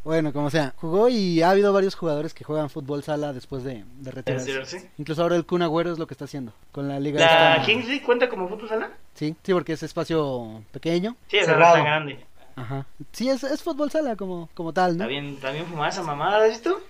[0.03, 3.85] Bueno, como sea, jugó y ha habido varios jugadores que juegan fútbol sala después de,
[3.99, 4.65] de retirarse.
[4.65, 4.89] ¿Sí?
[4.97, 7.21] Incluso ahora el Kun Agüero es lo que está haciendo con la liga.
[7.21, 8.91] ¿La esta- Kings League cuenta como fútbol sala?
[9.15, 11.17] Sí, sí, porque es espacio pequeño.
[11.29, 11.75] Sí, es Cerrado.
[11.75, 12.19] tan grande.
[12.57, 12.87] Ajá.
[13.13, 15.05] Sí, es, es fútbol sala como, como tal, ¿no?
[15.05, 16.81] Está bien, está bien fumada esa mamada, ¿la has visto?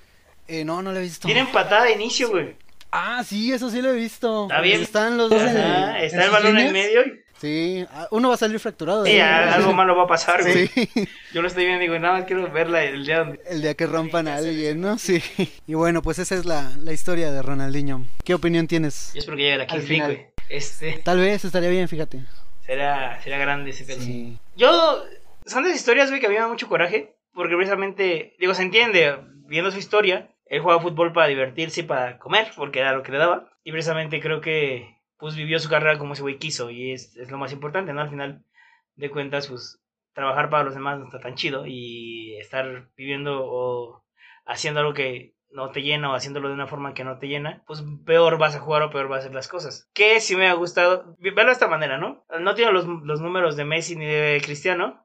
[0.51, 1.26] Eh, no, no lo he visto.
[1.26, 2.57] Tienen patada de inicio, güey.
[2.90, 4.44] Ah, sí, eso sí lo he visto.
[4.48, 4.80] Está bien.
[4.82, 5.57] Están los dos en el...
[5.59, 9.07] Ajá, ¿en está el balón en medio y Sí, ah, uno va a salir fracturado.
[9.07, 9.22] sí, ¿eh?
[9.22, 10.66] algo malo va a pasar, güey.
[10.66, 10.90] Sí,
[11.32, 13.40] Yo lo estoy viendo y digo, nada más quiero verla el día donde...
[13.48, 14.98] el día que rompan a alguien, ¿no?
[14.98, 15.22] Sí.
[15.66, 18.05] Y bueno, pues esa es la, la historia de Ronaldinho.
[18.24, 19.12] ¿Qué opinión tienes?
[19.14, 20.16] Yo espero que llegue la Kings Al League, final.
[20.16, 20.26] güey.
[20.51, 22.20] Este, Tal vez estaría bien, fíjate.
[22.66, 24.01] será, será grande ese pedo.
[24.03, 24.36] Sí.
[24.57, 25.03] Yo,
[25.46, 27.14] son de esas historias, güey, que a mí me da mucho coraje.
[27.32, 32.18] Porque precisamente, digo, se entiende, viendo su historia, él jugaba fútbol para divertirse y para
[32.18, 33.51] comer, porque era lo que le daba.
[33.64, 36.70] Y precisamente creo que, pues, vivió su carrera como ese güey quiso.
[36.70, 38.03] Y es, es lo más importante, ¿no?
[38.03, 38.44] Al final
[38.96, 39.80] de cuentas, pues,
[40.12, 41.66] trabajar para los demás no está tan chido.
[41.66, 44.05] Y estar viviendo o
[44.44, 47.62] haciendo algo que no te llena o haciéndolo de una forma que no te llena,
[47.66, 49.88] pues peor vas a jugar o peor vas a hacer las cosas.
[49.94, 52.24] Que sí me ha gustado, verlo de esta manera, ¿no?
[52.40, 55.05] No tiene los, los números de Messi ni de Cristiano,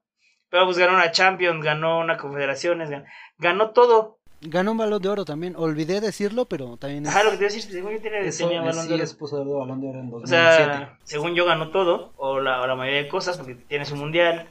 [0.49, 3.05] pero pues ganó una Champions, ganó una Confederaciones, gan-
[3.37, 4.14] ganó todo.
[4.41, 5.55] Ganó un balón de oro también.
[5.57, 7.09] Olvidé decirlo, pero también es...
[7.11, 8.93] Ajá, lo que te iba a decir, según yo tiene, Eso, tenía balón sí, de
[8.95, 9.45] oro.
[9.45, 10.27] de balón de oro en O 2007.
[10.27, 13.95] sea, según yo ganó todo, o la, o la mayoría de cosas, porque tiene su
[13.95, 14.49] mundial,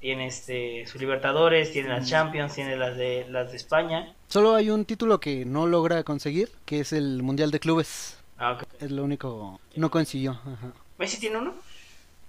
[0.00, 4.14] tiene este, su Libertadores, tiene las Champions, tiene las de, las de España.
[4.28, 8.18] Solo hay un título que no logra conseguir, que es el Mundial de Clubes.
[8.38, 8.64] Ah, ok.
[8.80, 9.60] Es lo único...
[9.76, 10.32] No consiguió.
[10.32, 10.72] Ajá.
[10.98, 11.54] ¿Messi tiene uno?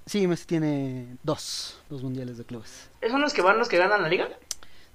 [0.05, 2.89] Sí, Messi tiene dos, dos Mundiales de Clubes.
[3.01, 4.29] ¿Es uno de los que van los que ganan la liga?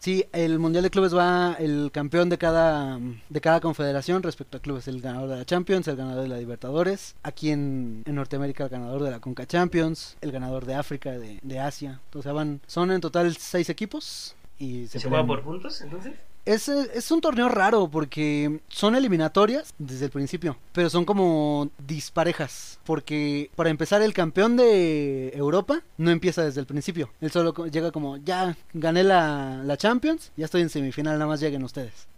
[0.02, 2.98] Sí, el Mundial de Clubes va el campeón de cada,
[3.28, 4.88] de cada confederación respecto a clubes.
[4.88, 7.14] El ganador de la Champions, el ganador de la Libertadores.
[7.22, 11.38] Aquí en, en Norteamérica el ganador de la Conca Champions, el ganador de África, de,
[11.40, 12.00] de Asia.
[12.16, 14.34] O sea, van, son en total seis equipos.
[14.58, 16.14] Y se, ¿Se juega por puntos, entonces?
[16.44, 22.80] Es, es un torneo raro porque son eliminatorias desde el principio, pero son como disparejas.
[22.84, 27.10] Porque para empezar, el campeón de Europa no empieza desde el principio.
[27.20, 31.40] Él solo llega como, ya gané la, la Champions, ya estoy en semifinal, nada más
[31.40, 32.08] lleguen ustedes.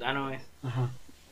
[0.00, 0.42] Ah, no es.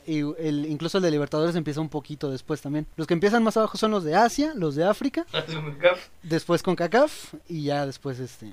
[0.05, 2.85] Y el, incluso el de Libertadores empieza un poquito después también.
[2.97, 5.25] Los que empiezan más abajo son los de Asia, los de África,
[6.23, 8.51] después con CACAF y ya después este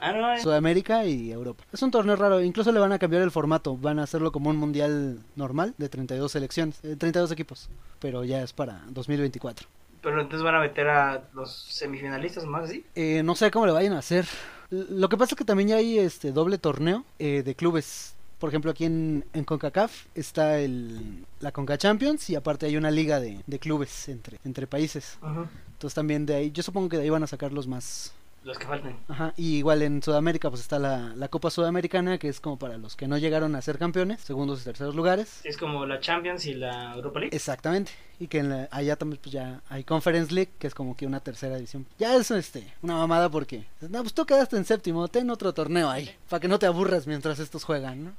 [0.00, 0.42] Ah, no es.
[0.42, 1.64] Sudamérica y Europa.
[1.72, 4.50] Es un torneo raro, incluso le van a cambiar el formato, van a hacerlo como
[4.50, 7.68] un mundial normal de 32 selecciones, eh, 32 equipos,
[8.00, 9.66] pero ya es para 2024.
[10.02, 12.84] Pero entonces van a meter a los semifinalistas más así.
[12.94, 14.26] Eh, no sé cómo le vayan a hacer.
[14.70, 18.14] Lo que pasa es que también ya hay este doble torneo eh, de clubes.
[18.38, 22.90] Por ejemplo, aquí en, en CONCACAF está el, la CONCA Champions y aparte hay una
[22.90, 25.18] liga de, de clubes entre, entre países.
[25.22, 28.12] Entonces también de ahí, yo supongo que de ahí van a sacar los más,
[28.46, 28.96] Los que faltan.
[29.08, 32.78] Ajá, y igual en Sudamérica pues está la, la Copa Sudamericana, que es como para
[32.78, 35.40] los que no llegaron a ser campeones, segundos y terceros lugares.
[35.42, 37.34] Es como la Champions y la Europa League.
[37.36, 37.90] Exactamente,
[38.20, 41.06] y que en la- allá también pues ya hay Conference League, que es como que
[41.08, 41.86] una tercera edición.
[41.98, 45.90] Ya es este, una mamada porque, no, pues tú quedaste en séptimo, ten otro torneo
[45.90, 48.12] ahí, para que no te aburras mientras estos juegan, ¿no?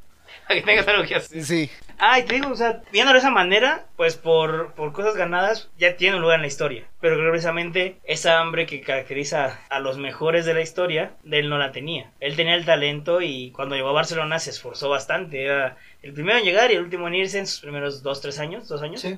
[0.48, 1.44] Para que tengas algo que hacer.
[1.44, 1.70] Sí,
[2.00, 5.70] Ah, y te digo, o sea, viéndolo de esa manera, pues por, por cosas ganadas
[5.80, 6.84] ya tiene un lugar en la historia.
[7.02, 11.40] Pero creo que precisamente esa hambre que caracteriza a los mejores de la historia, de
[11.40, 12.12] él no la tenía.
[12.20, 15.44] Él tenía el talento y cuando llegó a Barcelona se esforzó bastante.
[15.44, 18.38] Era el primero en llegar y el último en irse en sus primeros dos, tres
[18.38, 19.02] años, dos años.
[19.02, 19.18] Sí,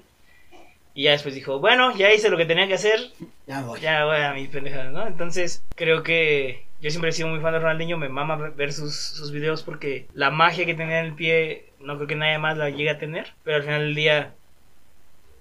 [0.94, 3.00] Y ya después dijo, bueno, ya hice lo que tenía que hacer,
[3.48, 3.80] ya voy.
[3.80, 5.08] ya voy a mis pendejadas, ¿no?
[5.08, 8.96] Entonces, creo que yo siempre he sido muy fan de Ronaldinho, me mama ver sus,
[8.96, 12.58] sus videos porque la magia que tenía en el pie, no creo que nadie más
[12.58, 14.34] la llegue a tener, pero al final del día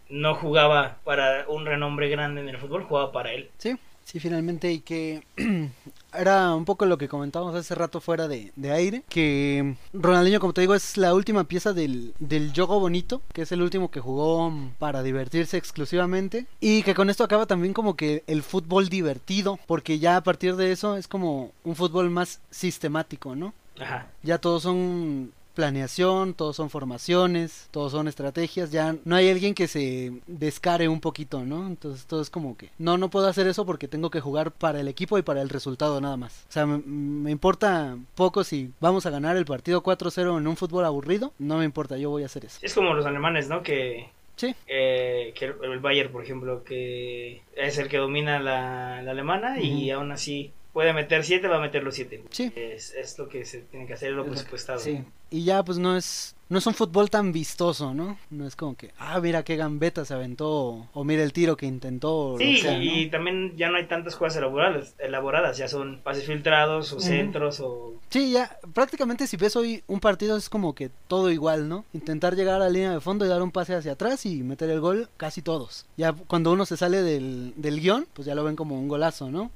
[0.08, 3.50] no jugaba para un renombre grande en el fútbol, jugaba para él.
[3.58, 3.76] sí.
[4.10, 5.22] Sí, finalmente, y que
[6.14, 10.54] era un poco lo que comentábamos hace rato fuera de, de, aire, que Ronaldinho, como
[10.54, 14.00] te digo, es la última pieza del, del yogo bonito, que es el último que
[14.00, 19.58] jugó para divertirse exclusivamente, y que con esto acaba también como que el fútbol divertido,
[19.66, 23.52] porque ya a partir de eso es como un fútbol más sistemático, ¿no?
[23.78, 24.06] Ajá.
[24.22, 29.66] Ya todos son planeación, todos son formaciones, todos son estrategias, ya no hay alguien que
[29.66, 31.66] se descare un poquito, ¿no?
[31.66, 34.78] Entonces todo es como que, no, no puedo hacer eso porque tengo que jugar para
[34.78, 36.46] el equipo y para el resultado nada más.
[36.48, 40.56] O sea, me, me importa poco si vamos a ganar el partido 4-0 en un
[40.56, 42.60] fútbol aburrido, no me importa, yo voy a hacer eso.
[42.62, 43.64] Es como los alemanes, ¿no?
[43.64, 44.54] Que Sí.
[44.68, 49.60] Eh, que el Bayern, por ejemplo, que es el que domina la, la alemana uh
[49.60, 49.64] -huh.
[49.64, 52.22] y aún así puede meter 7, va a meter los 7.
[52.30, 52.52] Sí.
[52.54, 54.78] Es, es, lo que se tiene que hacer, lo presupuestado.
[54.78, 55.02] Sí.
[55.28, 58.16] Y ya pues no es no es un fútbol tan vistoso, ¿no?
[58.30, 61.66] No es como que, ah, mira qué gambeta se aventó, o mira el tiro que
[61.66, 62.36] intentó.
[62.38, 66.96] Sí, y también ya no hay tantas cosas elaboradas, elaboradas, ya son pases filtrados o
[66.96, 67.02] uh -huh.
[67.02, 67.94] centros o...
[68.08, 71.84] Sí, ya prácticamente si ves hoy un partido es como que todo igual, ¿no?
[71.92, 74.70] Intentar llegar a la línea de fondo y dar un pase hacia atrás y meter
[74.70, 75.86] el gol, casi todos.
[75.96, 79.28] Ya cuando uno se sale del, del guion, pues ya lo ven como un golazo,
[79.28, 79.50] ¿no?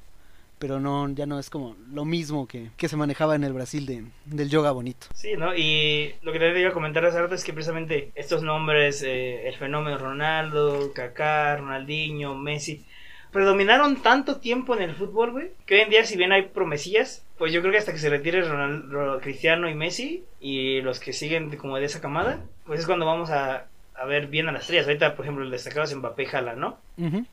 [0.62, 3.84] Pero no ya no es como lo mismo que, que se manejaba en el Brasil
[3.84, 5.08] de, del yoga bonito.
[5.12, 5.56] Sí, ¿no?
[5.56, 9.48] Y lo que te iba a comentar hace rato es que precisamente estos nombres, eh,
[9.48, 12.84] el fenómeno Ronaldo, Kaká, Ronaldinho, Messi,
[13.32, 17.26] predominaron tanto tiempo en el fútbol, güey, que hoy en día si bien hay promesillas,
[17.38, 21.12] pues yo creo que hasta que se retire Ronaldo, Cristiano y Messi y los que
[21.12, 24.62] siguen como de esa camada, pues es cuando vamos a, a ver bien a las
[24.62, 24.86] estrellas.
[24.86, 26.78] Ahorita, por ejemplo, el destacado es Mbappé Jala, ¿no?
[26.98, 27.26] Uh -huh.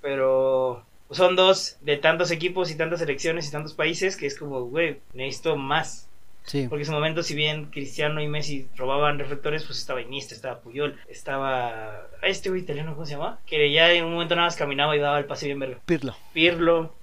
[0.00, 4.62] Pero son dos de tantos equipos y tantas selecciones y tantos países que es como,
[4.62, 6.08] güey, necesito más.
[6.44, 6.66] Sí.
[6.68, 10.60] Porque en ese momento, si bien Cristiano y Messi robaban reflectores, pues estaba Iniesta, estaba
[10.60, 13.38] Puyol, estaba este güey italiano, ¿cómo se llama?
[13.46, 15.78] Que ya en un momento nada más caminaba y daba el pase bien verga.
[15.84, 16.16] Pirlo.
[16.32, 16.94] Pirlo.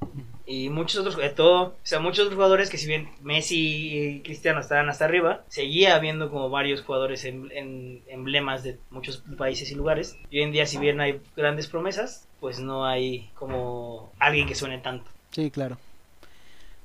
[0.48, 4.20] Y muchos otros, de todo, o sea, muchos otros jugadores que si bien Messi y
[4.22, 9.72] Cristiano estaban hasta arriba, seguía habiendo como varios jugadores en, en emblemas de muchos países
[9.72, 10.18] y lugares.
[10.30, 14.56] Y hoy en día, si bien hay grandes promesas, pues no hay como alguien que
[14.56, 15.10] suene tanto.
[15.32, 15.78] Sí, claro.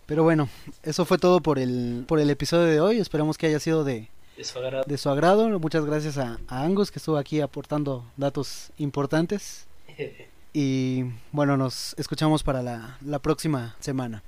[0.06, 0.48] Pero bueno,
[0.82, 2.98] eso fue todo por el, por el episodio de hoy.
[2.98, 4.84] Esperamos que haya sido de, de, su, agrado.
[4.84, 5.60] de su agrado.
[5.60, 9.68] Muchas gracias a, a, Angus que estuvo aquí aportando datos importantes.
[10.52, 14.22] y bueno, nos escuchamos para la, próxima semana.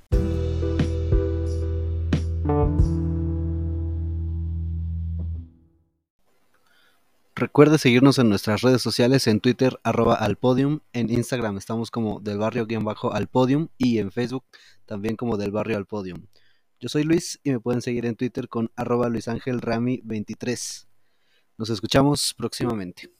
[7.35, 12.19] Recuerde seguirnos en nuestras redes sociales, en Twitter, arroba al podium, en Instagram estamos como
[12.19, 14.45] del barrio guion bajo al podium y en Facebook
[14.85, 16.27] también como del barrio al podium.
[16.79, 20.85] Yo soy Luis y me pueden seguir en Twitter con arroba luisangelrami23.
[21.57, 23.11] Nos escuchamos próximamente.